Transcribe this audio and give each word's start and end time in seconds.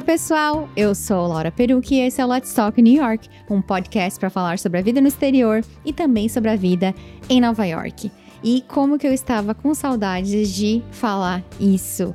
Olá, 0.00 0.06
pessoal! 0.06 0.68
Eu 0.74 0.94
sou 0.94 1.26
Laura 1.26 1.52
Perucci 1.52 1.96
e 1.96 2.00
esse 2.00 2.22
é 2.22 2.24
o 2.24 2.28
Let's 2.28 2.54
Talk 2.54 2.80
New 2.80 2.94
York, 2.94 3.28
um 3.50 3.60
podcast 3.60 4.18
para 4.18 4.30
falar 4.30 4.58
sobre 4.58 4.78
a 4.78 4.82
vida 4.82 4.98
no 4.98 5.06
exterior 5.06 5.62
e 5.84 5.92
também 5.92 6.26
sobre 6.26 6.48
a 6.48 6.56
vida 6.56 6.94
em 7.28 7.38
Nova 7.38 7.66
York. 7.66 8.10
E 8.42 8.64
como 8.66 8.98
que 8.98 9.06
eu 9.06 9.12
estava 9.12 9.54
com 9.54 9.74
saudades 9.74 10.54
de 10.54 10.82
falar 10.90 11.44
isso, 11.60 12.14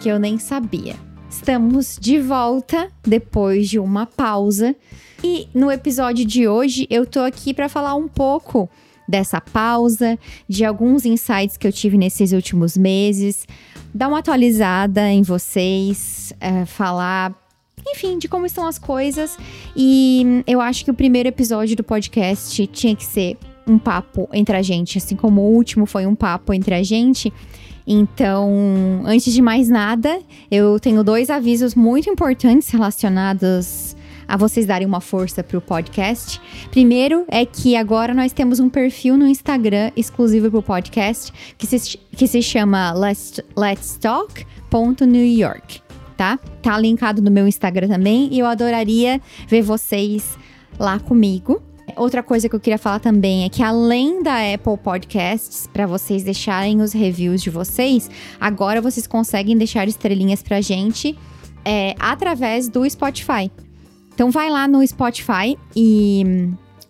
que 0.00 0.10
eu 0.10 0.18
nem 0.18 0.38
sabia. 0.38 0.96
Estamos 1.30 1.96
de 1.98 2.20
volta 2.20 2.90
depois 3.02 3.70
de 3.70 3.78
uma 3.78 4.04
pausa 4.04 4.76
e 5.24 5.48
no 5.54 5.72
episódio 5.72 6.26
de 6.26 6.46
hoje 6.46 6.86
eu 6.90 7.06
tô 7.06 7.20
aqui 7.20 7.54
para 7.54 7.70
falar 7.70 7.94
um 7.94 8.06
pouco 8.06 8.68
dessa 9.08 9.40
pausa, 9.40 10.18
de 10.46 10.62
alguns 10.62 11.06
insights 11.06 11.56
que 11.56 11.66
eu 11.66 11.72
tive 11.72 11.96
nesses 11.96 12.32
últimos 12.32 12.76
meses, 12.76 13.46
dar 13.94 14.08
uma 14.08 14.18
atualizada 14.18 15.08
em 15.08 15.22
vocês, 15.22 16.32
é, 16.40 16.64
falar, 16.66 17.32
enfim, 17.86 18.18
de 18.18 18.26
como 18.26 18.44
estão 18.44 18.66
as 18.66 18.78
coisas. 18.78 19.38
E 19.76 20.42
eu 20.46 20.60
acho 20.60 20.84
que 20.84 20.90
o 20.90 20.94
primeiro 20.94 21.28
episódio 21.28 21.76
do 21.76 21.84
podcast 21.84 22.66
tinha 22.66 22.96
que 22.96 23.04
ser 23.04 23.38
um 23.66 23.78
papo 23.78 24.28
entre 24.32 24.56
a 24.56 24.62
gente, 24.62 24.98
assim 24.98 25.14
como 25.14 25.40
o 25.40 25.54
último 25.54 25.86
foi 25.86 26.06
um 26.06 26.14
papo 26.14 26.52
entre 26.52 26.74
a 26.74 26.82
gente. 26.82 27.32
Então, 27.86 29.02
antes 29.04 29.32
de 29.32 29.42
mais 29.42 29.68
nada, 29.68 30.18
eu 30.50 30.80
tenho 30.80 31.04
dois 31.04 31.30
avisos 31.30 31.74
muito 31.74 32.10
importantes 32.10 32.68
relacionados 32.70 33.94
a 34.26 34.36
vocês 34.36 34.66
darem 34.66 34.86
uma 34.86 35.00
força 35.00 35.42
para 35.42 35.58
o 35.58 35.60
podcast. 35.60 36.40
Primeiro 36.70 37.24
é 37.28 37.44
que 37.44 37.76
agora 37.76 38.14
nós 38.14 38.32
temos 38.32 38.60
um 38.60 38.68
perfil 38.68 39.16
no 39.16 39.26
Instagram 39.26 39.90
exclusivo 39.96 40.50
para 40.50 40.60
o 40.60 40.62
podcast 40.62 41.32
que 41.56 41.66
se, 41.66 41.98
que 42.16 42.26
se 42.26 42.42
chama 42.42 42.92
Let's, 42.92 43.40
Let's 43.56 43.98
Talk.newyork, 44.00 45.80
tá? 46.16 46.38
Tá 46.62 46.78
linkado 46.78 47.22
no 47.22 47.30
meu 47.30 47.46
Instagram 47.46 47.88
também 47.88 48.28
e 48.32 48.38
eu 48.38 48.46
adoraria 48.46 49.20
ver 49.48 49.62
vocês 49.62 50.36
lá 50.78 50.98
comigo. 50.98 51.62
Outra 51.96 52.22
coisa 52.22 52.48
que 52.48 52.56
eu 52.56 52.60
queria 52.60 52.78
falar 52.78 52.98
também 52.98 53.44
é 53.44 53.48
que 53.48 53.62
além 53.62 54.22
da 54.22 54.36
Apple 54.54 54.76
Podcasts, 54.82 55.68
para 55.72 55.86
vocês 55.86 56.24
deixarem 56.24 56.80
os 56.80 56.92
reviews 56.92 57.42
de 57.42 57.50
vocês, 57.50 58.10
agora 58.40 58.80
vocês 58.80 59.06
conseguem 59.06 59.56
deixar 59.56 59.86
estrelinhas 59.86 60.42
pra 60.42 60.60
gente 60.60 61.16
é, 61.64 61.94
através 61.98 62.68
do 62.68 62.88
Spotify. 62.88 63.50
Então 64.14 64.30
vai 64.30 64.48
lá 64.48 64.68
no 64.68 64.86
Spotify 64.86 65.58
e 65.74 66.48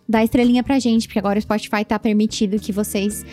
dá 0.09 0.23
estrelinha 0.23 0.63
pra 0.63 0.79
gente, 0.79 1.09
porque 1.09 1.19
agora 1.19 1.39
o 1.39 1.43
Spotify 1.43 1.85
tá 1.85 1.99
permitido 1.99 2.61
que 2.61 2.71
vocês 2.71 3.25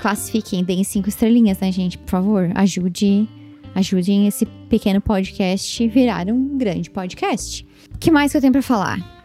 classifiquem, 0.00 0.62
deem 0.62 0.84
cinco 0.84 1.08
estrelinhas, 1.08 1.58
né, 1.58 1.72
gente? 1.72 1.96
Por 1.98 2.10
favor, 2.10 2.50
ajude, 2.54 3.26
ajudem 3.74 4.26
esse 4.26 4.44
pequeno 4.68 5.00
podcast 5.00 5.88
virar 5.88 6.28
um 6.28 6.58
grande 6.58 6.90
podcast. 6.90 7.66
O 7.94 7.98
que 7.98 8.10
mais 8.10 8.30
que 8.30 8.36
eu 8.36 8.40
tenho 8.40 8.52
para 8.52 8.62
falar? 8.62 9.18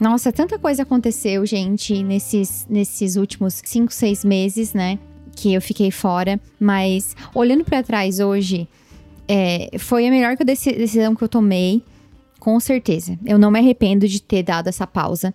Nossa, 0.00 0.32
tanta 0.32 0.58
coisa 0.58 0.82
aconteceu, 0.82 1.44
gente, 1.46 2.02
nesses, 2.02 2.66
nesses 2.68 3.16
últimos 3.16 3.60
cinco, 3.64 3.92
seis 3.92 4.24
meses, 4.24 4.72
né? 4.72 4.98
Que 5.34 5.52
eu 5.52 5.60
fiquei 5.60 5.90
fora. 5.90 6.40
Mas 6.58 7.14
olhando 7.34 7.64
para 7.64 7.82
trás 7.82 8.20
hoje, 8.20 8.66
é, 9.28 9.70
foi 9.78 10.06
a 10.06 10.10
melhor 10.10 10.36
decisão 10.36 11.14
que 11.14 11.22
eu 11.22 11.28
tomei 11.28 11.82
com 12.46 12.60
certeza. 12.60 13.18
Eu 13.26 13.40
não 13.40 13.50
me 13.50 13.58
arrependo 13.58 14.06
de 14.06 14.22
ter 14.22 14.44
dado 14.44 14.68
essa 14.68 14.86
pausa. 14.86 15.34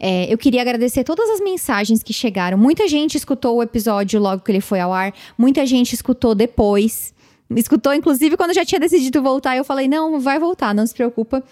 É, 0.00 0.32
eu 0.32 0.38
queria 0.38 0.62
agradecer 0.62 1.04
todas 1.04 1.28
as 1.28 1.38
mensagens 1.38 2.02
que 2.02 2.14
chegaram. 2.14 2.56
Muita 2.56 2.88
gente 2.88 3.14
escutou 3.14 3.56
o 3.56 3.62
episódio 3.62 4.18
logo 4.18 4.40
que 4.40 4.50
ele 4.50 4.62
foi 4.62 4.80
ao 4.80 4.90
ar, 4.90 5.12
muita 5.36 5.66
gente 5.66 5.92
escutou 5.92 6.34
depois. 6.34 7.12
Escutou, 7.54 7.92
inclusive, 7.92 8.38
quando 8.38 8.50
eu 8.50 8.54
já 8.54 8.64
tinha 8.64 8.80
decidido 8.80 9.22
voltar, 9.22 9.54
eu 9.54 9.64
falei: 9.64 9.86
não, 9.86 10.18
vai 10.18 10.38
voltar, 10.38 10.74
não 10.74 10.86
se 10.86 10.94
preocupa. 10.94 11.44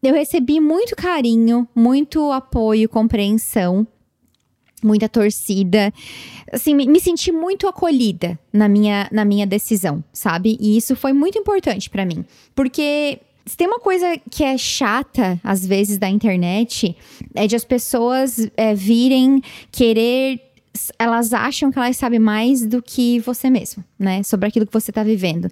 Eu 0.00 0.14
recebi 0.14 0.60
muito 0.60 0.94
carinho, 0.94 1.66
muito 1.74 2.30
apoio, 2.30 2.88
compreensão, 2.88 3.84
muita 4.80 5.08
torcida. 5.08 5.92
Assim, 6.52 6.72
me, 6.72 7.00
senti 7.00 7.32
muito 7.32 7.66
acolhida 7.66 8.38
na 8.52 8.68
minha, 8.68 9.08
na 9.10 9.24
minha 9.24 9.44
decisão, 9.44 10.04
sabe? 10.12 10.56
E 10.60 10.76
isso 10.76 10.94
foi 10.94 11.12
muito 11.12 11.36
importante 11.36 11.90
para 11.90 12.06
mim. 12.06 12.24
Porque 12.54 13.18
se 13.46 13.56
tem 13.56 13.68
uma 13.68 13.78
coisa 13.78 14.18
que 14.28 14.42
é 14.42 14.58
chata, 14.58 15.40
às 15.42 15.64
vezes, 15.64 15.98
da 15.98 16.08
internet, 16.08 16.96
é 17.34 17.46
de 17.46 17.54
as 17.54 17.64
pessoas 17.64 18.50
é, 18.56 18.74
virem 18.74 19.40
querer. 19.70 20.40
Elas 20.98 21.32
acham 21.32 21.70
que 21.70 21.78
elas 21.78 21.96
sabem 21.96 22.18
mais 22.18 22.66
do 22.66 22.82
que 22.82 23.20
você 23.20 23.48
mesmo, 23.48 23.84
né? 23.96 24.22
Sobre 24.24 24.48
aquilo 24.48 24.66
que 24.66 24.72
você 24.72 24.90
tá 24.90 25.04
vivendo. 25.04 25.48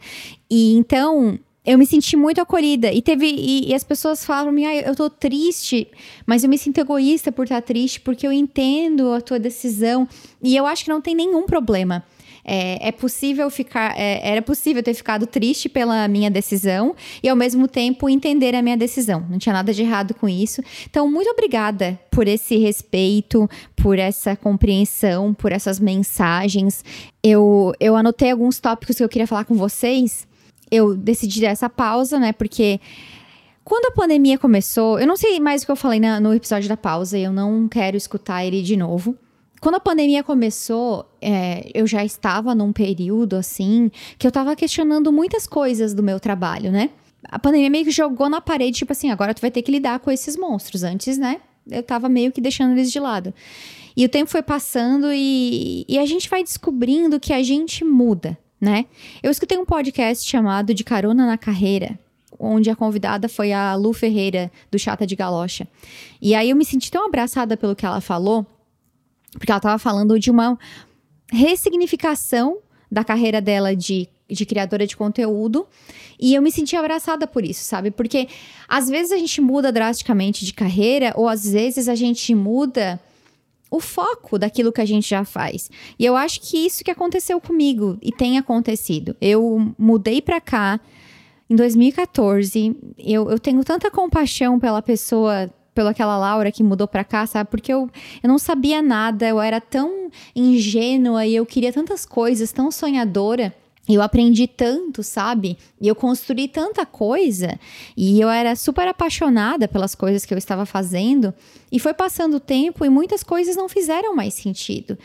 E 0.51 0.75
então, 0.75 1.39
eu 1.65 1.79
me 1.79 1.87
senti 1.87 2.17
muito 2.17 2.41
acolhida. 2.41 2.93
E 2.93 3.01
teve. 3.01 3.27
E, 3.27 3.71
e 3.71 3.75
as 3.75 3.85
pessoas 3.85 4.27
mim, 4.53 4.67
ah, 4.67 4.75
eu 4.75 4.97
tô 4.97 5.09
triste, 5.09 5.87
mas 6.27 6.43
eu 6.43 6.51
me 6.51 6.59
sinto 6.59 6.79
egoísta 6.79 7.31
por 7.31 7.45
estar 7.45 7.63
triste, 7.63 8.01
porque 8.01 8.27
eu 8.27 8.33
entendo 8.33 9.13
a 9.13 9.21
tua 9.21 9.39
decisão. 9.39 10.07
E 10.43 10.57
eu 10.57 10.67
acho 10.67 10.85
que 10.85 10.91
não 10.91 11.01
tem 11.01 11.15
nenhum 11.15 11.47
problema. 11.47 12.05
É, 12.45 12.89
é 12.89 12.93
possível 12.93 13.49
ficar. 13.49 13.99
É, 13.99 14.21
era 14.29 14.43
possível 14.43 14.83
ter 14.83 14.93
ficado 14.93 15.27
triste 15.27 15.69
pela 15.69 16.07
minha 16.07 16.31
decisão 16.31 16.95
e 17.23 17.29
ao 17.29 17.35
mesmo 17.35 17.67
tempo 17.67 18.09
entender 18.09 18.55
a 18.55 18.61
minha 18.61 18.77
decisão. 18.77 19.27
Não 19.31 19.39
tinha 19.39 19.53
nada 19.53 19.73
de 19.73 19.83
errado 19.83 20.13
com 20.15 20.29
isso. 20.29 20.63
Então, 20.89 21.11
muito 21.11 21.31
obrigada 21.31 21.99
por 22.11 22.29
esse 22.29 22.59
respeito, 22.59 23.49
por 23.75 23.99
essa 23.99 24.37
compreensão, 24.37 25.33
por 25.33 25.53
essas 25.53 25.81
mensagens. 25.81 26.85
Eu, 27.23 27.73
eu 27.81 27.97
anotei 27.97 28.31
alguns 28.31 28.61
tópicos 28.61 28.97
que 28.97 29.05
eu 29.05 29.09
queria 29.09 29.27
falar 29.27 29.47
com 29.47 29.55
vocês. 29.55 30.29
Eu 30.71 30.95
decidi 30.95 31.45
essa 31.47 31.71
pausa, 31.71 32.19
né? 32.19 32.33
Porque. 32.33 32.81
Quando 33.65 33.87
a 33.87 33.93
pandemia 33.93 34.37
começou, 34.37 35.01
eu 35.01 35.07
não 35.07 35.17
sei 35.17 35.41
mais 35.41 35.63
o 35.63 35.65
que 35.65 35.73
eu 35.73 35.77
falei 35.77 35.99
na, 35.99 36.21
no 36.21 36.35
episódio 36.35 36.69
da 36.69 36.77
pausa, 36.77 37.19
eu 37.19 37.33
não 37.33 37.67
quero 37.67 37.97
escutar 37.97 38.45
ele 38.45 38.61
de 38.61 38.77
novo. 38.77 39.17
Quando 39.65 39.77
a 39.77 39.81
pandemia 39.81 40.23
começou, 40.23 41.11
é, 41.23 41.71
eu 41.73 41.87
já 41.87 42.05
estava 42.05 42.55
num 42.55 42.71
período 42.71 43.35
assim 43.35 43.91
que 44.19 44.27
eu 44.27 44.29
estava 44.29 44.55
questionando 44.55 45.11
muitas 45.11 45.47
coisas 45.47 45.95
do 45.95 46.03
meu 46.03 46.21
trabalho, 46.21 46.71
né? 46.71 46.91
A 47.25 47.39
pandemia 47.39 47.71
meio 47.71 47.87
que 47.87 47.91
jogou 47.91 48.29
na 48.29 48.43
parede, 48.43 48.77
tipo 48.77 48.93
assim, 48.93 49.11
agora 49.11 49.33
tu 49.33 49.41
vai 49.41 49.51
ter 49.51 49.63
que 49.63 49.73
lidar 49.73 50.01
com 50.01 50.11
esses 50.11 50.37
monstros. 50.37 50.83
Antes, 50.83 51.17
né? 51.17 51.41
Eu 51.67 51.83
tava 51.83 52.11
meio 52.11 52.31
que 52.31 52.43
deixando 52.43 52.73
eles 52.73 52.93
de 52.93 53.01
lado. 53.01 53.33
E 53.97 54.05
o 54.05 54.09
tempo 54.11 54.31
foi 54.31 54.43
passando 54.43 55.11
e, 55.11 55.87
e 55.89 55.99
a 55.99 56.05
gente 56.05 56.29
vai 56.29 56.43
descobrindo 56.43 57.19
que 57.19 57.33
a 57.33 57.43
gente 57.43 57.87
muda, 57.87 58.37
né? 58.61 58.85
Eu 59.23 59.31
escutei 59.31 59.57
um 59.57 59.65
podcast 59.65 60.29
chamado 60.29 60.75
De 60.75 60.85
Carona 60.85 61.25
na 61.27 61.39
Carreira, 61.39 61.99
onde 62.39 62.69
a 62.69 62.77
convidada 62.77 63.31
foi 63.31 63.51
a 63.51 63.75
Lu 63.77 63.95
Ferreira, 63.95 64.53
do 64.71 64.79
Chata 64.79 65.07
de 65.07 65.17
Galocha. 65.17 65.67
E 66.21 66.35
aí 66.35 66.51
eu 66.51 66.57
me 66.57 66.67
senti 66.67 66.91
tão 66.91 67.07
abraçada 67.07 67.57
pelo 67.57 67.75
que 67.75 67.87
ela 67.87 68.03
falou, 68.03 68.47
porque 69.39 69.51
ela 69.51 69.59
estava 69.59 69.79
falando 69.79 70.19
de 70.19 70.31
uma 70.31 70.59
ressignificação 71.31 72.59
da 72.91 73.03
carreira 73.03 73.41
dela 73.41 73.75
de, 73.75 74.09
de 74.29 74.47
criadora 74.47 74.87
de 74.87 74.97
conteúdo. 74.97 75.67
E 76.19 76.35
eu 76.35 76.43
me 76.43 76.51
senti 76.51 76.77
abraçada 76.77 77.27
por 77.27 77.45
isso, 77.45 77.65
sabe? 77.65 77.91
Porque 77.91 78.29
às 78.69 78.89
vezes 78.89 79.13
a 79.13 79.19
gente 79.19 79.41
muda 79.41 79.73
drasticamente 79.73 80.45
de 80.45 80.53
carreira, 80.53 81.13
ou 81.17 81.29
às 81.29 81.51
vezes 81.51 81.89
a 81.89 81.95
gente 81.95 82.35
muda 82.35 83.01
o 83.71 83.81
foco 83.81 84.39
daquilo 84.39 84.73
que 84.73 84.81
a 84.81 84.85
gente 84.85 85.09
já 85.09 85.25
faz. 85.25 85.69
E 85.99 86.05
eu 86.05 86.17
acho 86.17 86.41
que 86.41 86.65
isso 86.65 86.85
que 86.85 86.91
aconteceu 86.91 87.41
comigo 87.41 87.99
e 88.01 88.13
tem 88.13 88.39
acontecido. 88.39 89.17
Eu 89.21 89.75
mudei 89.77 90.23
para 90.23 90.41
cá 90.41 90.81
em 91.51 91.57
2014. 91.57 92.77
Eu, 92.97 93.29
eu 93.29 93.39
tenho 93.39 93.65
tanta 93.65 93.91
compaixão 93.91 94.61
pela 94.61 94.81
pessoa 94.81 95.51
pela 95.75 95.91
aquela 95.91 96.17
Laura 96.17 96.53
que 96.53 96.63
mudou 96.63 96.87
pra 96.87 97.05
cá, 97.05 97.27
sabe? 97.27 97.51
Porque 97.51 97.73
eu, 97.73 97.91
eu 98.23 98.29
não 98.29 98.39
sabia 98.39 98.81
nada, 98.81 99.27
eu 99.27 99.41
era 99.41 99.61
tão 99.61 100.11
ingênua 100.35 101.27
e 101.27 101.35
eu 101.35 101.45
queria 101.45 101.73
tantas 101.73 102.07
coisas, 102.07 102.53
tão 102.53 102.71
sonhadora. 102.71 103.55
Eu 103.87 104.01
aprendi 104.01 104.47
tanto, 104.47 105.03
sabe? 105.03 105.59
E 105.79 105.87
eu 105.87 105.95
construí 105.95 106.49
tanta 106.49 106.87
coisa. 106.87 107.59
E 107.95 108.19
eu 108.19 108.31
era 108.31 108.57
super 108.57 108.89
apaixonada 108.89 109.69
pelas 109.69 109.95
coisas 109.95 110.25
que 110.25 110.33
eu 110.33 110.39
estava 110.39 110.65
fazendo. 110.65 111.35
E 111.71 111.79
foi 111.79 111.93
passando 111.93 112.37
o 112.37 112.41
tempo 112.41 112.85
e 112.85 112.89
muitas 112.89 113.23
coisas 113.23 113.57
não 113.57 113.69
fizeram 113.69 114.17
mais 114.17 114.33
sentido. 114.33 114.97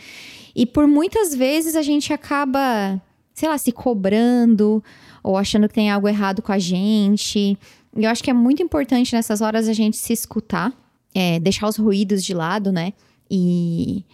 E 0.55 0.65
por 0.65 0.87
muitas 0.87 1.35
vezes 1.35 1.75
a 1.75 1.81
gente 1.81 2.13
acaba, 2.13 3.01
sei 3.33 3.49
lá, 3.49 3.57
se 3.57 3.73
cobrando 3.73 4.81
ou 5.23 5.37
achando 5.37 5.67
que 5.67 5.73
tem 5.73 5.89
algo 5.89 6.07
errado 6.07 6.41
com 6.41 6.51
a 6.51 6.59
gente. 6.59 7.57
E 7.95 8.03
eu 8.03 8.09
acho 8.09 8.23
que 8.23 8.29
é 8.29 8.33
muito 8.33 8.61
importante 8.61 9.13
nessas 9.13 9.41
horas 9.41 9.67
a 9.67 9.73
gente 9.73 9.97
se 9.97 10.13
escutar, 10.13 10.73
é, 11.13 11.39
deixar 11.39 11.67
os 11.67 11.77
ruídos 11.77 12.23
de 12.23 12.33
lado, 12.33 12.71
né? 12.71 12.93
E, 13.29 14.05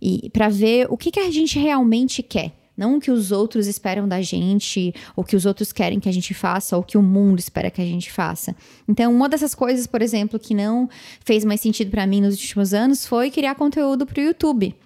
e 0.00 0.30
para 0.30 0.48
ver 0.48 0.86
o 0.90 0.96
que, 0.96 1.10
que 1.10 1.20
a 1.20 1.30
gente 1.30 1.58
realmente 1.58 2.22
quer. 2.22 2.52
Não 2.76 2.96
o 2.96 3.00
que 3.00 3.10
os 3.10 3.32
outros 3.32 3.66
esperam 3.66 4.06
da 4.06 4.22
gente, 4.22 4.94
ou 5.16 5.24
que 5.24 5.34
os 5.34 5.44
outros 5.44 5.72
querem 5.72 5.98
que 5.98 6.08
a 6.08 6.12
gente 6.12 6.32
faça, 6.32 6.76
ou 6.76 6.82
que 6.84 6.96
o 6.96 7.02
mundo 7.02 7.40
espera 7.40 7.72
que 7.72 7.82
a 7.82 7.84
gente 7.84 8.10
faça. 8.12 8.54
Então, 8.86 9.12
uma 9.12 9.28
dessas 9.28 9.52
coisas, 9.52 9.84
por 9.84 10.00
exemplo, 10.00 10.38
que 10.38 10.54
não 10.54 10.88
fez 11.24 11.44
mais 11.44 11.60
sentido 11.60 11.90
para 11.90 12.06
mim 12.06 12.20
nos 12.20 12.40
últimos 12.40 12.72
anos 12.72 13.04
foi 13.04 13.32
criar 13.32 13.56
conteúdo 13.56 14.06
para 14.06 14.20
o 14.20 14.24
YouTube. 14.24 14.76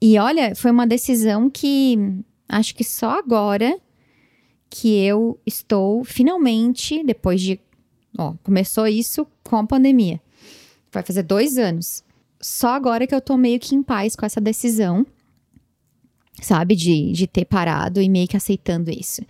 E 0.00 0.16
olha, 0.20 0.54
foi 0.54 0.70
uma 0.70 0.86
decisão 0.86 1.50
que 1.50 1.98
acho 2.48 2.72
que 2.76 2.84
só 2.84 3.18
agora 3.18 3.76
que 4.68 4.96
eu 4.96 5.38
estou 5.46 6.04
finalmente, 6.04 7.02
depois 7.04 7.40
de 7.40 7.60
Ó, 8.18 8.34
começou 8.42 8.86
isso 8.86 9.26
com 9.44 9.56
a 9.56 9.66
pandemia. 9.66 10.20
Vai 10.90 11.02
fazer 11.02 11.22
dois 11.22 11.58
anos. 11.58 12.02
Só 12.40 12.68
agora 12.68 13.06
que 13.06 13.14
eu 13.14 13.20
tô 13.20 13.36
meio 13.36 13.60
que 13.60 13.74
em 13.74 13.82
paz 13.82 14.16
com 14.16 14.24
essa 14.24 14.40
decisão, 14.40 15.06
sabe? 16.40 16.74
De, 16.74 17.12
de 17.12 17.26
ter 17.26 17.44
parado 17.44 18.00
e 18.00 18.08
meio 18.08 18.28
que 18.28 18.36
aceitando 18.36 18.90
isso. 18.90 19.22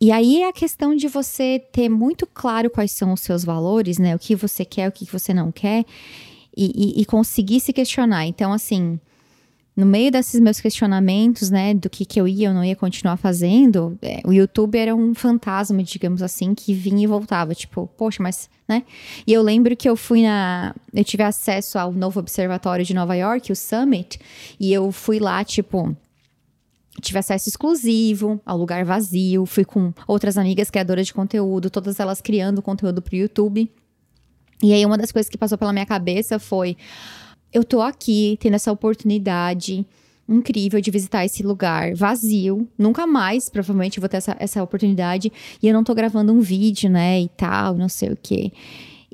E 0.00 0.10
aí 0.10 0.42
é 0.42 0.48
a 0.48 0.52
questão 0.52 0.94
de 0.96 1.06
você 1.06 1.62
ter 1.72 1.88
muito 1.88 2.26
claro 2.26 2.68
quais 2.68 2.90
são 2.90 3.12
os 3.12 3.20
seus 3.20 3.44
valores, 3.44 3.98
né? 3.98 4.14
O 4.14 4.18
que 4.18 4.34
você 4.34 4.64
quer, 4.64 4.88
o 4.88 4.92
que 4.92 5.04
você 5.04 5.32
não 5.32 5.52
quer, 5.52 5.84
e, 6.56 6.98
e, 6.98 7.02
e 7.02 7.04
conseguir 7.04 7.60
se 7.60 7.72
questionar. 7.72 8.26
Então, 8.26 8.52
assim, 8.52 8.98
no 9.74 9.86
meio 9.86 10.10
desses 10.12 10.38
meus 10.38 10.60
questionamentos, 10.60 11.50
né, 11.50 11.72
do 11.72 11.88
que, 11.88 12.04
que 12.04 12.20
eu 12.20 12.28
ia 12.28 12.50
ou 12.50 12.54
não 12.54 12.62
ia 12.64 12.76
continuar 12.76 13.16
fazendo, 13.16 13.98
é, 14.02 14.20
o 14.24 14.32
YouTube 14.32 14.76
era 14.76 14.94
um 14.94 15.14
fantasma, 15.14 15.82
digamos 15.82 16.22
assim, 16.22 16.54
que 16.54 16.74
vinha 16.74 17.04
e 17.04 17.06
voltava. 17.06 17.54
Tipo, 17.54 17.86
poxa, 17.96 18.22
mas, 18.22 18.50
né? 18.68 18.82
E 19.26 19.32
eu 19.32 19.42
lembro 19.42 19.74
que 19.74 19.88
eu 19.88 19.96
fui 19.96 20.22
na. 20.22 20.74
Eu 20.92 21.04
tive 21.04 21.22
acesso 21.22 21.78
ao 21.78 21.90
novo 21.90 22.20
observatório 22.20 22.84
de 22.84 22.92
Nova 22.92 23.14
York, 23.16 23.50
o 23.50 23.56
Summit, 23.56 24.20
e 24.60 24.72
eu 24.72 24.92
fui 24.92 25.18
lá, 25.18 25.42
tipo. 25.42 25.96
Tive 27.00 27.18
acesso 27.18 27.48
exclusivo 27.48 28.38
ao 28.44 28.58
lugar 28.58 28.84
vazio, 28.84 29.46
fui 29.46 29.64
com 29.64 29.94
outras 30.06 30.36
amigas 30.36 30.70
criadoras 30.70 31.06
de 31.06 31.14
conteúdo, 31.14 31.70
todas 31.70 31.98
elas 31.98 32.20
criando 32.20 32.60
conteúdo 32.60 33.00
pro 33.00 33.16
YouTube. 33.16 33.72
E 34.62 34.74
aí, 34.74 34.84
uma 34.84 34.98
das 34.98 35.10
coisas 35.10 35.30
que 35.30 35.38
passou 35.38 35.56
pela 35.56 35.72
minha 35.72 35.86
cabeça 35.86 36.38
foi 36.38 36.76
eu 37.52 37.64
tô 37.64 37.80
aqui 37.80 38.36
tendo 38.40 38.54
essa 38.54 38.72
oportunidade 38.72 39.86
incrível 40.28 40.80
de 40.80 40.90
visitar 40.90 41.24
esse 41.24 41.42
lugar 41.42 41.94
vazio. 41.94 42.66
Nunca 42.78 43.06
mais, 43.06 43.48
provavelmente, 43.48 44.00
vou 44.00 44.08
ter 44.08 44.18
essa, 44.18 44.36
essa 44.38 44.62
oportunidade. 44.62 45.32
E 45.62 45.68
eu 45.68 45.74
não 45.74 45.84
tô 45.84 45.94
gravando 45.94 46.32
um 46.32 46.40
vídeo, 46.40 46.88
né? 46.88 47.20
E 47.20 47.28
tal, 47.28 47.74
não 47.76 47.88
sei 47.88 48.10
o 48.10 48.18
quê. 48.20 48.52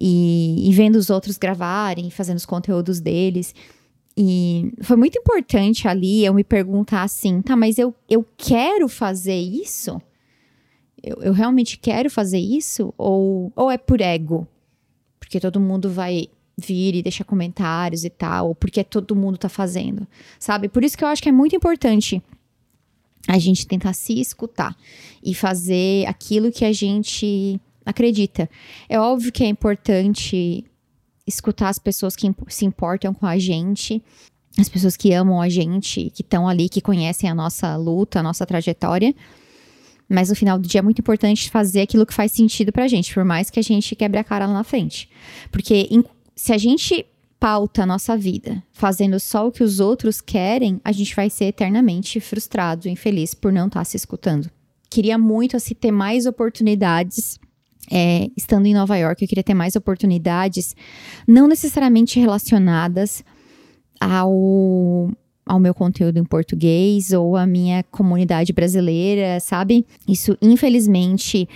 E, 0.01 0.69
e 0.69 0.73
vendo 0.73 0.97
os 0.97 1.11
outros 1.11 1.37
gravarem, 1.37 2.11
fazendo 2.11 2.37
os 2.37 2.47
conteúdos 2.47 3.01
deles. 3.01 3.55
E 4.17 4.73
foi 4.83 4.97
muito 4.97 5.19
importante 5.19 5.87
ali 5.89 6.25
eu 6.25 6.35
me 6.35 6.45
perguntar 6.45 7.03
assim, 7.03 7.41
tá, 7.41 7.57
mas 7.57 7.79
eu, 7.79 7.95
eu 8.09 8.27
quero 8.37 8.89
fazer 8.89 9.39
isso? 9.39 10.01
Eu, 11.03 11.23
eu 11.23 11.33
realmente 11.33 11.79
quero 11.79 12.11
fazer 12.11 12.39
isso? 12.39 12.93
Ou, 12.99 13.53
ou 13.55 13.71
é 13.71 13.79
por 13.79 14.01
ego? 14.01 14.47
Porque 15.21 15.39
todo 15.39 15.61
mundo 15.61 15.91
vai 15.91 16.29
vir 16.59 16.97
e 16.97 17.03
deixar 17.03 17.25
comentários 17.25 18.05
e 18.05 18.11
tal, 18.11 18.49
ou 18.49 18.55
porque 18.55 18.83
todo 18.83 19.15
mundo 19.15 19.39
tá 19.39 19.49
fazendo, 19.49 20.07
sabe? 20.41 20.69
Por 20.69 20.83
isso 20.83 20.99
que 20.99 21.05
eu 21.05 21.09
acho 21.09 21.23
que 21.23 21.29
é 21.29 21.33
muito 21.33 21.55
importante 21.55 22.21
a 23.29 23.39
gente 23.39 23.67
tentar 23.67 23.93
se 23.93 24.21
escutar 24.21 24.77
e 25.23 25.35
fazer 25.35 26.07
aquilo 26.07 26.51
que 26.51 26.65
a 26.65 26.73
gente 26.73 27.61
acredita. 27.87 28.51
É 28.89 28.99
óbvio 28.99 29.31
que 29.31 29.45
é 29.45 29.47
importante 29.47 30.65
escutar 31.27 31.69
as 31.69 31.79
pessoas 31.79 32.17
que 32.17 32.27
se 32.49 32.65
importam 32.65 33.15
com 33.15 33.27
a 33.27 33.39
gente, 33.39 34.03
as 34.59 34.69
pessoas 34.69 34.97
que 34.97 35.13
amam 35.13 35.41
a 35.41 35.49
gente, 35.49 36.11
que 36.11 36.23
estão 36.23 36.49
ali, 36.49 36.69
que 36.69 36.81
conhecem 36.81 37.31
a 37.31 37.35
nossa 37.35 37.77
luta, 37.77 38.19
a 38.19 38.23
nossa 38.23 38.45
trajetória. 38.45 39.15
Mas 40.09 40.31
no 40.31 40.35
final 40.35 40.59
do 40.59 40.67
dia 40.67 40.79
é 40.79 40.83
muito 40.83 41.01
importante 41.01 41.51
fazer 41.51 41.83
aquilo 41.83 42.07
que 42.07 42.15
faz 42.15 42.33
sentido 42.33 42.73
pra 42.73 42.89
gente, 42.89 43.13
por 43.13 43.25
mais 43.25 43.51
que 43.51 43.61
a 43.61 43.63
gente 43.63 43.95
quebre 43.95 44.19
a 44.19 44.25
cara 44.25 44.47
lá 44.47 44.55
na 44.55 44.65
frente. 44.65 45.09
Porque 45.53 45.87
se 46.39 46.53
a 46.53 46.57
gente 46.57 47.05
pauta 47.41 47.83
a 47.83 47.87
nossa 47.87 48.17
vida 48.17 48.63
fazendo 48.73 49.19
só 49.19 49.49
o 49.49 49.51
que 49.51 49.65
os 49.65 49.81
outros 49.81 50.21
querem, 50.21 50.81
a 50.85 50.93
gente 50.93 51.15
vai 51.15 51.29
ser 51.29 51.47
eternamente 51.47 52.21
frustrado, 52.21 52.89
infeliz 52.89 53.35
por 53.35 53.53
não 53.53 53.67
estar 53.67 53.81
tá 53.81 53.85
se 53.85 53.97
escutando. 53.97 54.49
Queria 54.89 55.19
muito 55.19 55.57
assim 55.57 55.75
ter 55.75 55.91
mais 55.91 56.27
oportunidades 56.27 57.41
é, 57.91 58.31
estando 58.37 58.67
em 58.67 58.75
Nova 58.75 58.97
York, 58.97 59.21
eu 59.21 59.29
queria 59.29 59.43
ter 59.43 59.55
mais 59.55 59.75
oportunidades, 59.75 60.77
não 61.27 61.49
necessariamente 61.49 62.21
relacionadas 62.21 63.25
ao, 64.01 65.11
ao 65.45 65.59
meu 65.59 65.75
conteúdo 65.75 66.19
em 66.19 66.25
português 66.25 67.13
ou 67.13 67.37
à 67.37 67.47
minha 67.47 67.83
comunidade 67.83 68.53
brasileira, 68.53 69.41
sabe? 69.41 69.85
Isso, 70.07 70.39
infelizmente, 70.41 71.49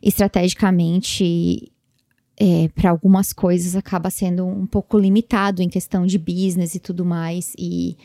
estrategicamente, 0.00 1.72
é, 2.40 2.68
para 2.68 2.88
algumas 2.88 3.34
coisas 3.34 3.76
acaba 3.76 4.08
sendo 4.08 4.46
um 4.46 4.64
pouco 4.64 4.98
limitado 4.98 5.60
em 5.60 5.68
questão 5.68 6.06
de 6.06 6.18
business 6.18 6.74
e 6.74 6.80
tudo 6.80 7.04
mais. 7.04 7.52
E, 7.58 7.98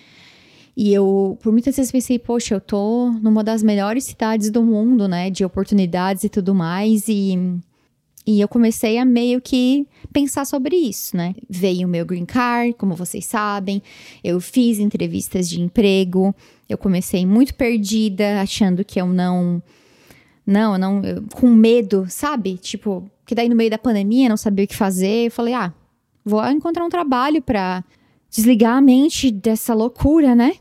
e 0.76 0.94
eu, 0.94 1.38
por 1.42 1.54
muitas 1.54 1.78
vezes, 1.78 1.90
pensei, 1.90 2.20
poxa, 2.20 2.56
eu 2.56 2.60
tô 2.60 3.12
numa 3.22 3.42
das 3.42 3.64
melhores 3.64 4.04
cidades 4.04 4.50
do 4.50 4.62
mundo, 4.62 5.08
né? 5.08 5.30
De 5.30 5.46
oportunidades 5.46 6.26
e 6.26 6.30
tudo 6.30 6.54
mais. 6.54 7.08
E, 7.08 7.40
e 8.28 8.42
eu 8.42 8.48
comecei 8.50 8.98
a 8.98 9.06
meio 9.06 9.40
que 9.40 9.88
pensar 10.12 10.44
sobre 10.44 10.76
isso, 10.76 11.16
né? 11.16 11.34
Veio 11.50 11.88
o 11.88 11.90
meu 11.90 12.06
green 12.06 12.26
card, 12.26 12.74
como 12.74 12.94
vocês 12.94 13.26
sabem. 13.26 13.82
Eu 14.22 14.42
fiz 14.42 14.80
entrevistas 14.80 15.48
de 15.48 15.62
emprego. 15.62 16.36
Eu 16.68 16.78
comecei 16.78 17.26
muito 17.26 17.56
perdida, 17.56 18.42
achando 18.42 18.84
que 18.84 19.00
eu 19.00 19.08
não. 19.08 19.64
Não, 20.46 20.74
eu 20.74 20.80
não. 20.80 21.04
Eu, 21.04 21.24
com 21.34 21.50
medo, 21.50 22.06
sabe? 22.10 22.58
Tipo, 22.58 23.10
que 23.26 23.34
daí 23.34 23.50
no 23.50 23.56
meio 23.56 23.70
da 23.70 23.78
pandemia 23.78 24.30
não 24.30 24.38
sabia 24.38 24.66
o 24.66 24.68
que 24.68 24.76
fazer. 24.76 25.28
Eu 25.28 25.32
falei, 25.32 25.54
ah, 25.54 25.74
vou 26.24 26.46
encontrar 26.50 26.86
um 26.86 26.90
trabalho 26.90 27.42
para 27.42 27.84
desligar 28.30 28.78
a 28.78 28.82
mente 28.82 29.32
dessa 29.32 29.74
loucura, 29.74 30.36
né? 30.36 30.54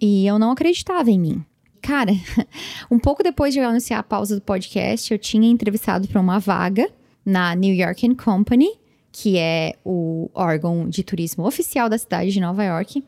E 0.00 0.26
eu 0.26 0.38
não 0.38 0.50
acreditava 0.50 1.10
em 1.10 1.18
mim. 1.18 1.44
Cara, 1.80 2.12
um 2.90 2.98
pouco 2.98 3.22
depois 3.22 3.52
de 3.52 3.60
eu 3.60 3.68
anunciar 3.68 4.00
a 4.00 4.02
pausa 4.02 4.34
do 4.34 4.42
podcast, 4.42 5.12
eu 5.12 5.18
tinha 5.18 5.48
entrevistado 5.48 6.08
para 6.08 6.20
uma 6.20 6.38
vaga 6.38 6.90
na 7.24 7.54
New 7.54 7.74
York 7.74 8.14
Company, 8.16 8.70
que 9.12 9.38
é 9.38 9.74
o 9.84 10.28
órgão 10.34 10.88
de 10.88 11.02
turismo 11.04 11.46
oficial 11.46 11.88
da 11.88 11.96
cidade 11.96 12.32
de 12.32 12.40
Nova 12.40 12.64
York. 12.64 13.04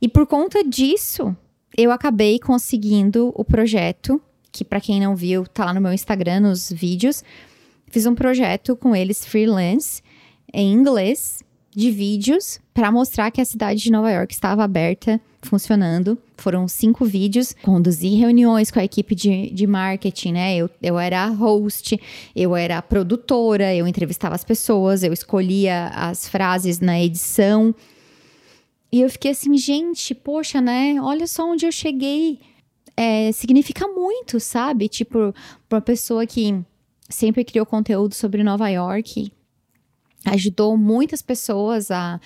E 0.00 0.08
por 0.08 0.26
conta 0.26 0.64
disso, 0.64 1.36
eu 1.76 1.90
acabei 1.90 2.38
conseguindo 2.38 3.32
o 3.34 3.44
projeto, 3.44 4.20
que 4.54 4.64
para 4.64 4.80
quem 4.80 5.00
não 5.00 5.14
viu, 5.14 5.46
tá 5.46 5.66
lá 5.66 5.74
no 5.74 5.80
meu 5.80 5.92
Instagram 5.92 6.40
nos 6.40 6.70
vídeos, 6.70 7.22
Fiz 7.94 8.06
um 8.06 8.14
projeto 8.16 8.74
com 8.74 8.96
eles 8.96 9.24
freelance 9.24 10.02
em 10.52 10.72
inglês 10.72 11.44
de 11.70 11.92
vídeos 11.92 12.58
para 12.74 12.90
mostrar 12.90 13.30
que 13.30 13.40
a 13.40 13.44
cidade 13.44 13.80
de 13.80 13.92
Nova 13.92 14.10
York 14.10 14.34
estava 14.34 14.64
aberta, 14.64 15.20
funcionando. 15.42 16.18
Foram 16.36 16.66
cinco 16.66 17.04
vídeos. 17.04 17.54
Conduzi 17.62 18.16
reuniões 18.16 18.72
com 18.72 18.80
a 18.80 18.84
equipe 18.84 19.14
de, 19.14 19.48
de 19.50 19.64
marketing, 19.64 20.32
né? 20.32 20.56
Eu, 20.56 20.68
eu 20.82 20.98
era 20.98 21.24
host, 21.28 21.96
eu 22.34 22.56
era 22.56 22.82
produtora, 22.82 23.72
eu 23.72 23.86
entrevistava 23.86 24.34
as 24.34 24.42
pessoas, 24.42 25.04
eu 25.04 25.12
escolhia 25.12 25.86
as 25.94 26.28
frases 26.28 26.80
na 26.80 27.00
edição. 27.00 27.72
E 28.90 29.02
eu 29.02 29.08
fiquei 29.08 29.30
assim, 29.30 29.56
gente, 29.56 30.16
poxa, 30.16 30.60
né? 30.60 30.96
Olha 31.00 31.28
só 31.28 31.48
onde 31.48 31.64
eu 31.64 31.70
cheguei. 31.70 32.40
É, 32.96 33.32
significa 33.32 33.88
muito, 33.88 34.38
sabe? 34.38 34.88
Tipo, 34.88 35.34
para 35.68 35.76
uma 35.76 35.82
pessoa 35.82 36.26
que 36.26 36.62
sempre 37.08 37.44
criou 37.44 37.66
conteúdo 37.66 38.14
sobre 38.14 38.42
Nova 38.42 38.68
York, 38.68 39.32
ajudou 40.24 40.76
muitas 40.76 41.20
pessoas 41.20 41.90
a, 41.90 42.20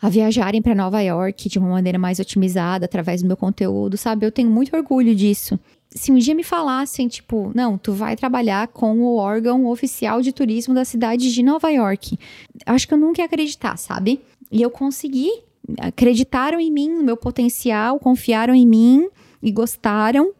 a 0.00 0.08
viajarem 0.08 0.62
para 0.62 0.74
Nova 0.74 1.00
York 1.00 1.48
de 1.48 1.58
uma 1.58 1.70
maneira 1.70 1.98
mais 1.98 2.18
otimizada 2.18 2.84
através 2.84 3.22
do 3.22 3.28
meu 3.28 3.36
conteúdo, 3.36 3.96
sabe? 3.96 4.26
Eu 4.26 4.32
tenho 4.32 4.50
muito 4.50 4.74
orgulho 4.76 5.14
disso. 5.14 5.58
Se 5.90 6.12
um 6.12 6.18
dia 6.18 6.34
me 6.34 6.44
falassem, 6.44 7.08
tipo, 7.08 7.50
não, 7.54 7.76
tu 7.76 7.92
vai 7.92 8.14
trabalhar 8.14 8.68
com 8.68 9.00
o 9.00 9.16
órgão 9.16 9.66
oficial 9.66 10.22
de 10.22 10.32
turismo 10.32 10.72
da 10.72 10.84
cidade 10.84 11.32
de 11.32 11.42
Nova 11.42 11.68
York, 11.70 12.16
acho 12.64 12.86
que 12.86 12.94
eu 12.94 12.98
nunca 12.98 13.20
ia 13.20 13.26
acreditar, 13.26 13.76
sabe? 13.76 14.20
E 14.52 14.62
eu 14.62 14.70
consegui. 14.70 15.30
Acreditaram 15.78 16.58
em 16.58 16.70
mim, 16.70 16.88
no 16.90 17.02
meu 17.02 17.16
potencial, 17.16 17.98
confiaram 17.98 18.54
em 18.54 18.66
mim 18.66 19.08
e 19.42 19.50
gostaram. 19.50 20.32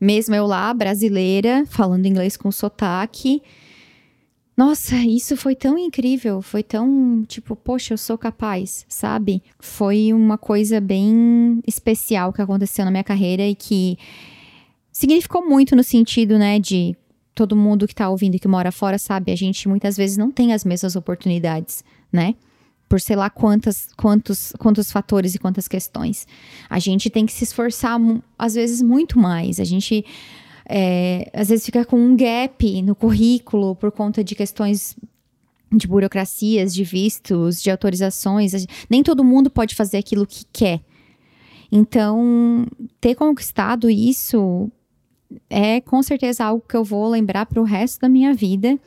Mesmo 0.00 0.34
eu 0.34 0.46
lá, 0.46 0.72
brasileira, 0.74 1.64
falando 1.66 2.06
inglês 2.06 2.36
com 2.36 2.50
sotaque. 2.50 3.40
Nossa, 4.56 4.96
isso 4.96 5.36
foi 5.36 5.54
tão 5.54 5.78
incrível, 5.78 6.42
foi 6.42 6.62
tão 6.62 7.24
tipo, 7.26 7.56
poxa, 7.56 7.94
eu 7.94 7.98
sou 7.98 8.18
capaz, 8.18 8.84
sabe? 8.88 9.42
Foi 9.58 10.12
uma 10.12 10.36
coisa 10.36 10.80
bem 10.80 11.60
especial 11.66 12.32
que 12.32 12.42
aconteceu 12.42 12.84
na 12.84 12.90
minha 12.90 13.04
carreira 13.04 13.46
e 13.46 13.54
que 13.54 13.96
significou 14.92 15.48
muito 15.48 15.74
no 15.74 15.82
sentido, 15.82 16.38
né, 16.38 16.58
de 16.58 16.94
todo 17.34 17.56
mundo 17.56 17.88
que 17.88 17.94
tá 17.94 18.10
ouvindo 18.10 18.34
e 18.34 18.38
que 18.38 18.46
mora 18.46 18.70
fora 18.70 18.98
sabe, 18.98 19.32
a 19.32 19.36
gente 19.36 19.68
muitas 19.68 19.96
vezes 19.96 20.18
não 20.18 20.30
tem 20.30 20.52
as 20.52 20.64
mesmas 20.64 20.96
oportunidades, 20.96 21.82
né? 22.12 22.34
Por 22.92 23.00
sei 23.00 23.16
lá 23.16 23.30
quantas, 23.30 23.88
quantos, 23.96 24.52
quantos 24.58 24.92
fatores 24.92 25.34
e 25.34 25.38
quantas 25.38 25.66
questões. 25.66 26.26
A 26.68 26.78
gente 26.78 27.08
tem 27.08 27.24
que 27.24 27.32
se 27.32 27.42
esforçar, 27.42 27.98
às 28.38 28.52
vezes, 28.52 28.82
muito 28.82 29.18
mais. 29.18 29.58
A 29.58 29.64
gente, 29.64 30.04
é, 30.68 31.30
às 31.32 31.48
vezes, 31.48 31.64
fica 31.64 31.86
com 31.86 31.96
um 31.96 32.14
gap 32.14 32.82
no 32.82 32.94
currículo 32.94 33.74
por 33.74 33.90
conta 33.90 34.22
de 34.22 34.34
questões 34.34 34.94
de 35.72 35.88
burocracias, 35.88 36.74
de 36.74 36.84
vistos, 36.84 37.62
de 37.62 37.70
autorizações. 37.70 38.66
Nem 38.90 39.02
todo 39.02 39.24
mundo 39.24 39.48
pode 39.48 39.74
fazer 39.74 39.96
aquilo 39.96 40.26
que 40.26 40.44
quer. 40.52 40.82
Então, 41.72 42.66
ter 43.00 43.14
conquistado 43.14 43.88
isso 43.88 44.70
é 45.48 45.80
com 45.80 46.02
certeza 46.02 46.44
algo 46.44 46.62
que 46.68 46.76
eu 46.76 46.84
vou 46.84 47.08
lembrar 47.08 47.46
para 47.46 47.58
o 47.58 47.64
resto 47.64 48.02
da 48.02 48.08
minha 48.10 48.34
vida 48.34 48.78